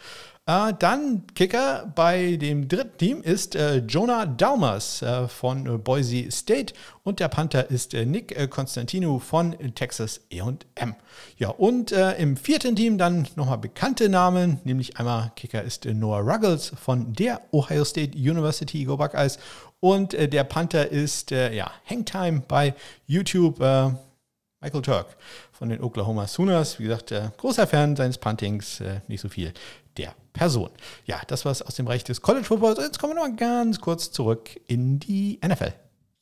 Äh, 0.48 0.74
dann 0.80 1.28
Kicker 1.36 1.92
bei 1.96 2.36
dem 2.38 2.68
dritten 2.68 2.98
Team 2.98 3.22
ist 3.22 3.56
äh, 3.56 3.78
Jonah 3.78 4.26
Dalmas 4.26 5.04
äh, 5.04 5.28
von 5.28 5.68
äh, 5.68 5.78
Boise 5.78 6.32
State 6.32 6.74
und 7.04 7.20
der 7.20 7.28
Panther 7.28 7.70
ist 7.70 7.94
äh, 7.94 8.08
Nick 8.08 8.36
äh, 8.36 8.48
Constantino 8.48 9.20
von 9.20 9.56
Texas 9.76 10.22
A&M. 10.34 10.96
Ja, 11.38 11.50
und 11.50 11.92
im 11.92 12.38
vierten 12.38 12.76
Team 12.76 12.98
dann 12.98 13.28
nochmal 13.36 13.58
bekannte 13.58 14.10
Namen, 14.10 14.60
nämlich 14.64 14.98
einmal 14.98 15.32
Kicker 15.36 15.62
ist 15.62 15.86
Noah 15.86 16.20
Ruggles 16.22 16.72
von 16.82 17.14
der 17.14 17.42
Ohio 17.52 17.86
State 17.86 18.18
University, 18.18 18.84
Go 18.86 18.98
Buckeyes 18.98 19.38
und 19.80 20.14
der 20.14 20.44
Panther 20.44 20.90
ist 20.90 21.32
ja 21.32 21.72
Hangtime 21.88 22.44
bei 22.48 22.74
YouTube. 23.06 23.60
Michael 24.62 24.82
Turk 24.84 25.18
von 25.62 25.70
den 25.70 25.84
Oklahoma 25.84 26.26
Sooners. 26.26 26.80
Wie 26.80 26.86
gesagt, 26.86 27.12
äh, 27.12 27.30
großer 27.38 27.68
Fan 27.68 27.96
seines 27.96 28.18
Puntings, 28.18 28.82
äh, 28.82 29.02
nicht 29.08 29.22
so 29.22 29.30
viel 29.30 29.54
der 29.96 30.16
Person. 30.34 30.72
Ja, 31.06 31.22
das 31.28 31.46
war 31.46 31.52
es 31.52 31.62
aus 31.62 31.76
dem 31.76 31.86
Bereich 31.86 32.04
des 32.04 32.24
College 32.24 32.46
Footballs. 32.46 32.80
Jetzt 32.80 32.98
kommen 32.98 33.14
wir 33.14 33.22
noch 33.22 33.28
mal 33.30 33.36
ganz 33.36 33.80
kurz 33.80 34.12
zurück 34.12 34.50
in 34.66 34.98
die 35.00 35.40
NFL. 35.46 35.72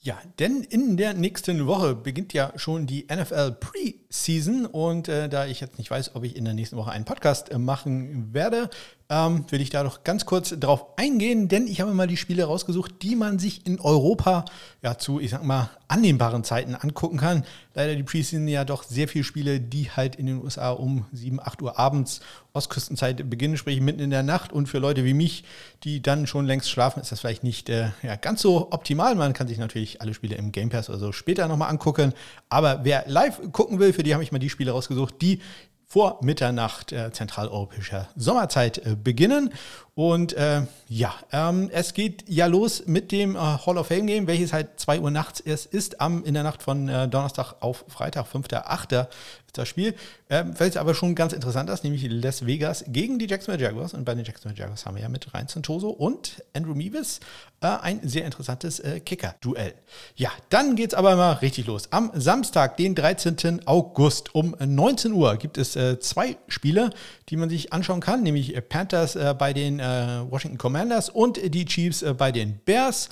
Ja, 0.01 0.17
denn 0.39 0.63
in 0.63 0.97
der 0.97 1.13
nächsten 1.13 1.67
Woche 1.67 1.95
beginnt 1.95 2.33
ja 2.33 2.51
schon 2.57 2.85
die 2.85 3.07
NFL 3.09 3.51
Pre- 3.61 3.93
Preseason 4.09 4.65
und 4.65 5.07
äh, 5.07 5.29
da 5.29 5.45
ich 5.45 5.59
jetzt 5.59 5.77
nicht 5.77 5.91
weiß, 5.91 6.15
ob 6.15 6.23
ich 6.23 6.35
in 6.35 6.43
der 6.43 6.55
nächsten 6.55 6.77
Woche 6.77 6.91
einen 6.91 7.05
Podcast 7.05 7.51
äh, 7.51 7.59
machen 7.59 8.33
werde, 8.33 8.69
ähm, 9.11 9.45
will 9.49 9.61
ich 9.61 9.71
da 9.71 9.83
doch 9.83 10.03
ganz 10.03 10.25
kurz 10.25 10.53
drauf 10.59 10.85
eingehen, 10.97 11.47
denn 11.47 11.67
ich 11.67 11.81
habe 11.81 11.93
mal 11.93 12.07
die 12.07 12.17
Spiele 12.17 12.43
rausgesucht, 12.43 13.01
die 13.01 13.15
man 13.15 13.39
sich 13.39 13.65
in 13.65 13.79
Europa 13.79 14.45
ja 14.83 14.97
zu, 14.97 15.19
ich 15.19 15.31
sag 15.31 15.43
mal, 15.43 15.69
annehmbaren 15.87 16.43
Zeiten 16.43 16.75
angucken 16.75 17.17
kann. 17.17 17.43
Leider 17.73 17.95
die 17.95 18.03
Preseason 18.03 18.47
ja 18.47 18.65
doch 18.65 18.83
sehr 18.83 19.07
viele 19.07 19.23
Spiele, 19.23 19.59
die 19.59 19.89
halt 19.89 20.15
in 20.15 20.27
den 20.27 20.43
USA 20.43 20.69
um 20.69 21.07
7, 21.11 21.39
8 21.39 21.61
Uhr 21.63 21.79
abends 21.79 22.21
Ostküstenzeit 22.53 23.27
beginnen, 23.29 23.57
sprich 23.57 23.81
mitten 23.81 23.99
in 23.99 24.09
der 24.11 24.21
Nacht. 24.21 24.51
Und 24.51 24.67
für 24.67 24.77
Leute 24.77 25.03
wie 25.05 25.13
mich, 25.13 25.43
die 25.83 26.01
dann 26.01 26.27
schon 26.27 26.45
längst 26.45 26.69
schlafen, 26.69 26.99
ist 26.99 27.11
das 27.11 27.21
vielleicht 27.21 27.43
nicht 27.43 27.69
äh, 27.69 27.89
ja, 28.03 28.15
ganz 28.15 28.41
so 28.41 28.71
optimal. 28.71 29.15
Man 29.15 29.33
kann 29.33 29.47
sich 29.47 29.57
natürlich 29.57 30.01
alle 30.01 30.13
Spiele 30.13 30.35
im 30.35 30.51
Game 30.51 30.69
Pass 30.69 30.89
oder 30.89 30.99
so 30.99 31.11
später 31.11 31.47
nochmal 31.47 31.69
angucken. 31.69 32.13
Aber 32.49 32.81
wer 32.83 33.05
live 33.07 33.39
gucken 33.51 33.79
will, 33.79 33.93
für 33.99 34.03
die 34.03 34.13
habe 34.13 34.23
ich 34.23 34.31
mal 34.31 34.39
die 34.39 34.49
Spiele 34.49 34.71
rausgesucht, 34.71 35.15
die 35.21 35.41
vor 35.85 36.19
Mitternacht 36.21 36.93
äh, 36.93 37.11
zentraleuropäischer 37.11 38.07
Sommerzeit 38.15 38.77
äh, 38.77 38.95
beginnen. 38.95 39.51
Und 39.93 40.31
äh, 40.31 40.61
ja, 40.87 41.13
ähm, 41.33 41.69
es 41.73 41.93
geht 41.93 42.23
ja 42.29 42.45
los 42.45 42.83
mit 42.85 43.11
dem 43.11 43.35
äh, 43.35 43.39
Hall 43.39 43.77
of 43.77 43.87
Fame 43.87 44.07
Game, 44.07 44.25
welches 44.27 44.53
halt 44.53 44.79
2 44.79 45.01
Uhr 45.01 45.11
nachts 45.11 45.41
erst 45.41 45.65
ist, 45.65 45.99
am, 45.99 46.23
in 46.23 46.33
der 46.33 46.43
Nacht 46.43 46.63
von 46.63 46.87
äh, 46.87 47.09
Donnerstag 47.09 47.55
auf 47.59 47.83
Freitag, 47.89 48.27
5.8. 48.27 49.07
das 49.53 49.67
Spiel. 49.67 49.95
Ähm, 50.29 50.53
welches 50.57 50.77
aber 50.77 50.93
schon 50.93 51.15
ganz 51.15 51.33
interessant 51.33 51.69
ist, 51.69 51.83
nämlich 51.83 52.05
Las 52.09 52.45
Vegas 52.45 52.85
gegen 52.87 53.19
die 53.19 53.27
Jacksonville 53.27 53.63
Jaguars. 53.63 53.93
Und 53.93 54.05
bei 54.05 54.15
den 54.15 54.25
Jacksonville 54.25 54.59
Jaguars 54.59 54.85
haben 54.85 54.95
wir 54.95 55.03
ja 55.03 55.09
mit 55.09 55.33
Ryan 55.33 55.47
Santoso 55.47 55.89
und 55.89 56.43
Andrew 56.53 56.75
Meevis 56.75 57.19
äh, 57.61 57.67
ein 57.67 58.07
sehr 58.07 58.25
interessantes 58.25 58.79
äh, 58.79 58.99
Kicker-Duell. 58.99 59.73
Ja, 60.15 60.29
dann 60.49 60.75
geht 60.75 60.91
es 60.91 60.93
aber 60.93 61.15
mal 61.15 61.33
richtig 61.33 61.67
los. 61.67 61.91
Am 61.91 62.11
Samstag, 62.13 62.77
den 62.77 62.95
13. 62.95 63.67
August 63.67 64.35
um 64.35 64.55
19 64.59 65.13
Uhr 65.13 65.37
gibt 65.37 65.57
es 65.57 65.75
äh, 65.75 65.99
zwei 65.99 66.37
Spiele, 66.47 66.91
die 67.29 67.37
man 67.37 67.49
sich 67.49 67.73
anschauen 67.73 67.99
kann, 67.99 68.23
nämlich 68.23 68.55
Panthers 68.69 69.17
bei 69.37 69.53
den 69.53 69.79
äh, 69.79 70.21
Washington 70.29 70.57
Commanders 70.57 71.09
und 71.09 71.39
die 71.53 71.65
Chiefs 71.65 72.01
äh, 72.01 72.13
bei 72.13 72.31
den 72.31 72.59
Bears. 72.65 73.09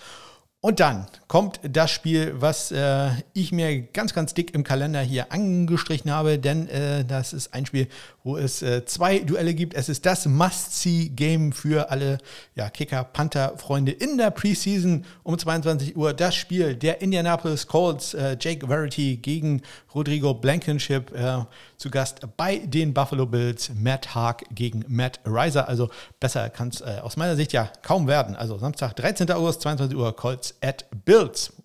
Und 0.60 0.80
dann 0.80 1.08
kommt 1.28 1.60
das 1.64 1.92
Spiel, 1.92 2.34
was 2.38 2.72
äh, 2.72 3.10
ich 3.34 3.52
mir 3.52 3.82
ganz, 3.82 4.14
ganz 4.14 4.34
dick 4.34 4.54
im 4.54 4.64
Kalender 4.64 5.02
hier 5.02 5.32
angestrichen 5.32 6.12
habe, 6.12 6.40
denn 6.40 6.70
äh, 6.70 7.04
das 7.04 7.34
ist 7.34 7.54
ein 7.54 7.66
Spiel, 7.66 7.88
wo 8.24 8.38
es 8.38 8.62
äh, 8.62 8.86
zwei 8.86 9.20
Duelle 9.20 9.54
gibt. 9.54 9.74
Es 9.74 9.90
ist 9.90 10.06
das 10.06 10.26
Must-See-Game 10.26 11.52
für 11.52 11.92
alle 11.92 12.18
ja, 12.56 12.70
Kicker-Panther-Freunde 12.70 13.92
in 13.92 14.18
der 14.18 14.32
Preseason 14.32 15.06
um 15.24 15.38
22 15.38 15.98
Uhr. 15.98 16.14
Das 16.14 16.36
Spiel 16.36 16.76
der 16.76 17.02
Indianapolis 17.02 17.68
Colts, 17.68 18.14
äh, 18.14 18.38
Jake 18.40 18.68
Verity 18.68 19.18
gegen 19.18 19.62
Rodrigo 19.94 20.34
Blankenship 20.34 21.14
äh, 21.14 21.40
zu 21.76 21.90
Gast 21.90 22.22
bei 22.38 22.58
den 22.58 22.94
Buffalo 22.94 23.26
Bills, 23.26 23.72
Matt 23.76 24.16
Haag 24.16 24.44
gegen 24.52 24.86
Matt 24.88 25.20
Reiser. 25.26 25.68
Also 25.68 25.90
besser 26.20 26.50
kann 26.50 26.70
es 26.70 26.82
äh, 26.82 27.00
aus 27.02 27.18
meiner 27.18 27.36
Sicht 27.36 27.52
ja 27.52 27.70
kaum 27.82 28.08
werden. 28.08 28.36
Also 28.36 28.58
Samstag, 28.58 28.96
13. 28.96 29.30
August, 29.32 29.62
22 29.62 29.98
Uhr, 29.98 30.16
Colts 30.16 30.56
at 30.62 30.86
Bills. 31.06 31.17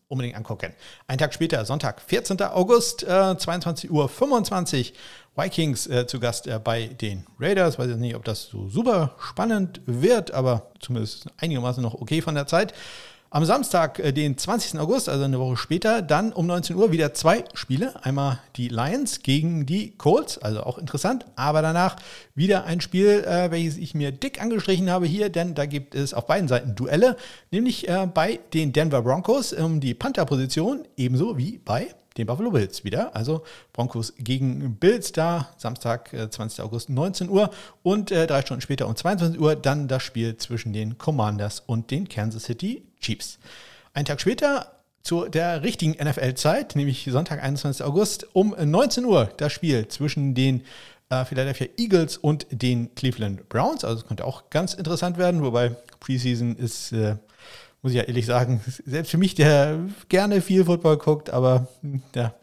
Unbedingt 0.09 0.37
angucken. 0.37 0.75
Ein 1.07 1.19
Tag 1.19 1.33
später, 1.33 1.65
Sonntag, 1.65 2.03
14. 2.03 2.41
August, 2.43 3.03
äh, 3.03 3.37
22 3.37 3.91
Uhr 3.91 4.09
25 4.09 4.93
Vikings 5.35 5.87
äh, 5.87 6.07
zu 6.07 6.21
Gast 6.21 6.47
äh, 6.47 6.59
bei 6.63 6.87
den 6.89 7.27
Raiders. 7.41 7.79
Weiß 7.79 7.89
jetzt 7.89 8.01
nicht, 8.01 8.15
ob 8.15 8.25
das 8.25 8.47
so 8.47 8.69
super 8.69 9.17
spannend 9.19 9.81
wird, 9.87 10.33
aber 10.33 10.71
zumindest 10.81 11.27
einigermaßen 11.39 11.83
noch 11.83 11.95
okay 11.95 12.21
von 12.21 12.35
der 12.35 12.47
Zeit. 12.47 12.75
Am 13.35 13.47
Samstag, 13.47 13.99
äh, 13.99 14.13
den 14.13 14.37
20. 14.37 14.79
August, 14.79 15.09
also 15.09 15.25
eine 15.25 15.39
Woche 15.39 15.57
später, 15.57 16.03
dann 16.03 16.35
um 16.35 16.47
19 16.47 16.77
Uhr 16.77 16.93
wieder 16.93 17.15
zwei 17.15 17.45
Spiele. 17.55 17.95
Einmal 18.05 18.41
die 18.57 18.69
Lions 18.69 19.23
gegen 19.23 19.65
die 19.65 19.93
Colts, 19.97 20.37
also 20.37 20.63
auch 20.65 20.77
interessant. 20.77 21.25
Aber 21.35 21.63
danach 21.63 21.97
wieder 22.35 22.65
ein 22.65 22.83
Spiel, 22.83 23.25
äh, 23.27 23.51
welches 23.51 23.79
ich 23.79 23.95
mir 23.95 24.13
dick 24.13 24.43
angestrichen 24.43 24.91
habe 24.91 25.07
hier, 25.07 25.31
denn 25.31 25.55
da 25.55 25.65
gibt 25.65 25.95
es 25.95 26.13
auf 26.13 26.27
beiden 26.27 26.47
Seiten 26.47 26.75
Duelle, 26.75 27.17
nämlich 27.51 27.89
äh, 27.89 28.07
bei 28.07 28.39
den 28.53 28.75
Denver 28.75 29.01
Broncos 29.01 29.55
um 29.55 29.81
die 29.81 29.95
Panther-Position, 29.95 30.87
ebenso 30.99 31.39
wie 31.39 31.57
bei 31.57 31.89
den 32.17 32.27
Buffalo 32.27 32.51
Bills 32.51 32.85
wieder. 32.85 33.15
Also 33.15 33.43
Broncos 33.73 34.13
gegen 34.19 34.77
Bills 34.77 35.13
da, 35.13 35.49
Samstag, 35.57 36.11
20. 36.31 36.65
August, 36.65 36.91
19 36.91 37.29
Uhr 37.29 37.51
und 37.83 38.11
drei 38.11 38.43
Stunden 38.43 38.61
später 38.61 38.87
um 38.87 38.97
22 38.97 39.41
Uhr 39.41 39.57
dann 39.57 39.89
das 39.89 40.03
Spiel 40.03 40.37
zwischen 40.37 40.73
den 40.73 40.99
Commanders 40.99 41.61
und 41.61 41.91
den 41.91 42.09
Kansas 42.09 42.45
City 42.45 42.83
Chiefs. 43.01 43.39
Ein 43.95 44.05
Tag 44.05 44.21
später 44.21 44.73
zu 45.03 45.29
der 45.29 45.63
richtigen 45.63 45.93
NFL-Zeit, 45.93 46.77
nämlich 46.77 47.09
Sonntag, 47.11 47.43
21. 47.43 47.85
August 47.85 48.27
um 48.35 48.55
19 48.59 49.05
Uhr, 49.05 49.31
das 49.37 49.53
Spiel 49.53 49.89
zwischen 49.89 50.35
den 50.35 50.63
äh, 51.11 51.25
Philadelphia 51.25 51.67
Eagles 51.77 52.17
und 52.17 52.47
den 52.51 52.95
Cleveland 52.95 53.49
Browns. 53.49 53.85
Also 53.85 54.01
es 54.01 54.07
könnte 54.07 54.25
auch 54.25 54.49
ganz 54.51 54.75
interessant 54.75 55.19
werden, 55.19 55.43
wobei 55.43 55.77
Preseason 56.01 56.57
ist, 56.57 56.93
äh, 56.93 57.17
muss 57.83 57.93
ich 57.93 57.99
ja 57.99 58.05
ehrlich 58.05 58.27
sagen, 58.27 58.61
selbst 58.87 59.11
für 59.11 59.19
mich, 59.19 59.35
der 59.35 59.79
gerne 60.09 60.41
viel 60.41 60.65
Football 60.65 60.99
guckt, 60.99 61.31
aber 61.31 61.69
hm, 61.83 62.03
ja, 62.15 62.35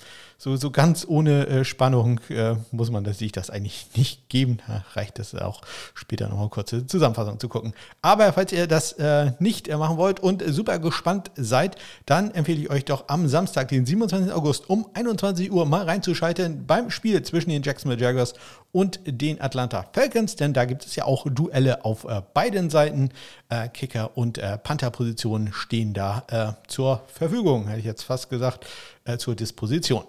so, 0.42 0.56
so 0.56 0.72
ganz 0.72 1.06
ohne 1.06 1.48
äh, 1.48 1.66
Spannung 1.66 2.22
äh, 2.30 2.56
muss 2.72 2.90
man 2.90 3.06
sich 3.14 3.34
das 3.34 3.50
eigentlich 3.50 3.88
nicht 3.96 4.30
geben. 4.30 4.60
Da 4.66 4.86
reicht 4.94 5.20
es 5.20 5.36
auch 5.36 5.62
später 5.94 6.30
noch 6.30 6.40
eine 6.40 6.48
kurze 6.48 6.88
Zusammenfassung 6.88 7.40
zu 7.40 7.50
gucken. 7.50 7.74
Aber 8.02 8.32
falls 8.32 8.54
ihr 8.54 8.66
das 8.66 8.94
äh, 8.94 9.34
nicht 9.40 9.68
äh, 9.68 9.76
machen 9.76 9.98
wollt 9.98 10.22
und 10.22 10.42
super 10.48 10.80
gespannt 10.80 11.30
seid, 11.36 11.76
dann 12.06 12.32
empfehle 12.32 12.62
ich 12.62 12.70
euch 12.70 12.86
doch 12.86 13.10
am 13.10 13.28
Samstag, 13.28 13.68
den 13.68 13.86
27. 13.86 14.32
August 14.32 14.70
um 14.70 14.88
21 14.94 15.52
Uhr 15.52 15.66
mal 15.66 15.84
reinzuschalten 15.84 16.66
beim 16.66 16.90
Spiel 16.90 17.22
zwischen 17.22 17.50
den 17.50 17.62
Jacksonville 17.62 18.02
Jaguars 18.02 18.34
und 18.72 19.00
den 19.06 19.42
Atlanta 19.42 19.88
Falcons, 19.94 20.36
denn 20.36 20.54
da 20.54 20.66
gibt 20.66 20.86
es 20.86 20.96
ja 20.96 21.04
auch 21.04 21.26
Duelle 21.30 21.84
auf 21.84 22.06
äh, 22.06 22.22
beiden 22.34 22.70
Seiten. 22.70 23.10
Äh, 23.50 23.68
Kicker 23.70 24.16
und 24.16 24.38
äh, 24.38 24.58
Panther-Positionen 24.58 25.52
stehen 25.54 25.94
da 25.94 26.24
äh, 26.30 26.68
zur 26.68 27.02
Verfügung, 27.08 27.68
hätte 27.68 27.80
ich 27.80 27.86
jetzt 27.86 28.04
fast 28.04 28.30
gesagt, 28.30 28.66
äh, 28.66 28.99
zur 29.18 29.36
Disposition. 29.36 30.04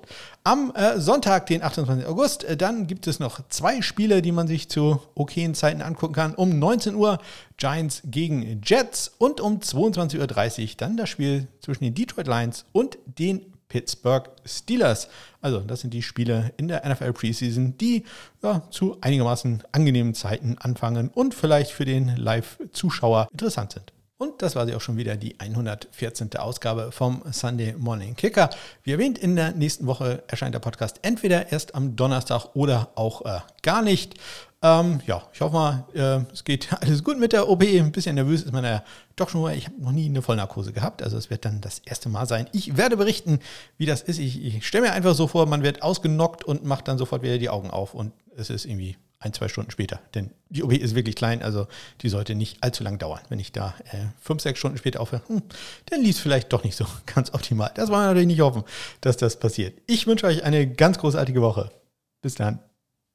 Am 0.45 0.73
äh, 0.75 0.99
Sonntag, 0.99 1.47
den 1.47 1.63
28. 1.63 2.07
August, 2.07 2.47
dann 2.59 2.87
gibt 2.87 3.07
es 3.07 3.21
noch 3.21 3.41
zwei 3.49 3.83
Spiele, 3.83 4.21
die 4.23 4.33
man 4.33 4.49
sich 4.49 4.69
zu 4.69 5.01
okayen 5.15 5.55
Zeiten 5.55 5.83
angucken 5.83 6.15
kann. 6.15 6.35
Um 6.35 6.59
19 6.59 6.95
Uhr 6.95 7.19
Giants 7.57 8.03
gegen 8.05 8.61
Jets 8.65 9.13
und 9.19 9.41
um 9.41 9.59
22.30 9.59 10.19
Uhr 10.63 10.69
dann 10.77 10.97
das 10.97 11.09
Spiel 11.09 11.49
zwischen 11.61 11.85
den 11.85 11.95
Detroit 11.95 12.27
Lions 12.27 12.65
und 12.73 12.99
den 13.07 13.47
Pittsburgh 13.71 14.29
Steelers. 14.45 15.09
Also 15.41 15.61
das 15.61 15.81
sind 15.81 15.95
die 15.95 16.03
Spiele 16.03 16.53
in 16.59 16.69
der 16.69 16.87
NFL 16.87 17.15
Preseason, 17.15 17.79
die 17.79 18.05
ja, 18.43 18.63
zu 18.71 18.99
einigermaßen 19.01 19.63
angenehmen 19.73 20.15
Zeiten 20.15 20.59
anfangen 20.59 21.09
und 21.09 21.35
vielleicht 21.35 21.71
für 21.71 21.87
den 21.87 22.17
Live-Zuschauer 22.17 23.29
interessant 23.33 23.73
sind. 23.73 23.93
Und 24.21 24.43
das 24.43 24.55
war 24.55 24.67
sie 24.67 24.75
auch 24.75 24.83
schon 24.83 24.99
wieder, 24.99 25.17
die 25.17 25.41
114. 25.41 26.37
Ausgabe 26.37 26.93
vom 26.93 27.23
Sunday 27.33 27.75
Morning 27.79 28.15
Kicker. 28.15 28.51
Wie 28.83 28.93
erwähnt, 28.93 29.17
in 29.17 29.35
der 29.35 29.53
nächsten 29.53 29.87
Woche 29.87 30.23
erscheint 30.29 30.55
der 30.55 30.59
Podcast 30.59 30.99
entweder 31.01 31.51
erst 31.51 31.75
am 31.75 31.97
Donnerstag 31.97 32.55
oder 32.55 32.91
auch 32.97 33.25
äh, 33.25 33.39
gar 33.63 33.81
nicht. 33.81 34.17
Ähm, 34.61 35.01
ja, 35.07 35.23
ich 35.33 35.41
hoffe 35.41 35.55
mal, 35.55 35.85
äh, 35.95 36.31
es 36.35 36.45
geht 36.45 36.71
alles 36.83 37.03
gut 37.03 37.19
mit 37.19 37.33
der 37.33 37.49
OP. 37.49 37.63
Ein 37.63 37.93
bisschen 37.93 38.15
nervös 38.15 38.43
ist 38.43 38.53
man 38.53 38.63
ja 38.63 38.85
doch 39.17 39.31
schon. 39.31 39.51
Ich 39.55 39.69
habe 39.69 39.81
noch 39.81 39.93
nie 39.93 40.05
eine 40.05 40.21
Vollnarkose 40.21 40.75
gehabt, 40.75 41.03
also 41.03 41.17
es 41.17 41.31
wird 41.31 41.47
dann 41.47 41.63
das 41.63 41.79
erste 41.79 42.11
Mal 42.11 42.27
sein. 42.27 42.47
Ich 42.53 42.77
werde 42.77 42.99
berichten, 42.99 43.41
wie 43.79 43.87
das 43.87 44.03
ist. 44.03 44.19
Ich, 44.19 44.45
ich 44.45 44.67
stelle 44.67 44.89
mir 44.89 44.93
einfach 44.93 45.15
so 45.15 45.29
vor, 45.29 45.47
man 45.47 45.63
wird 45.63 45.81
ausgenockt 45.81 46.45
und 46.45 46.63
macht 46.63 46.89
dann 46.89 46.99
sofort 46.99 47.23
wieder 47.23 47.39
die 47.39 47.49
Augen 47.49 47.71
auf 47.71 47.95
und 47.95 48.13
es 48.37 48.51
ist 48.51 48.67
irgendwie 48.67 48.99
ein, 49.21 49.33
zwei 49.35 49.49
Stunden 49.49 49.71
später. 49.71 50.01
Denn 50.15 50.31
die 50.49 50.63
OP 50.63 50.73
ist 50.73 50.95
wirklich 50.95 51.15
klein, 51.15 51.43
also 51.43 51.67
die 52.01 52.09
sollte 52.09 52.35
nicht 52.35 52.63
allzu 52.63 52.83
lang 52.83 52.99
dauern. 52.99 53.21
Wenn 53.29 53.39
ich 53.39 53.53
da 53.53 53.75
äh, 53.93 54.07
fünf, 54.21 54.43
sechs 54.43 54.59
Stunden 54.59 54.79
später 54.79 55.01
aufhöre, 55.01 55.23
hm, 55.29 55.43
dann 55.87 56.01
lief 56.01 56.17
es 56.17 56.23
vielleicht 56.23 56.53
doch 56.53 56.65
nicht 56.65 56.77
so 56.77 56.87
ganz 57.07 57.33
optimal. 57.33 57.71
Das 57.75 57.91
wollen 57.91 58.01
wir 58.01 58.07
natürlich 58.09 58.27
nicht 58.27 58.41
hoffen, 58.41 58.65
dass 59.03 59.19
das 59.19 59.39
passiert. 59.39 59.79
Ich 59.87 60.07
wünsche 60.07 60.27
euch 60.27 60.43
eine 60.43 60.67
ganz 60.67 60.99
großartige 60.99 61.43
Woche. 61.43 61.71
Bis 62.23 62.35
dann. 62.35 62.61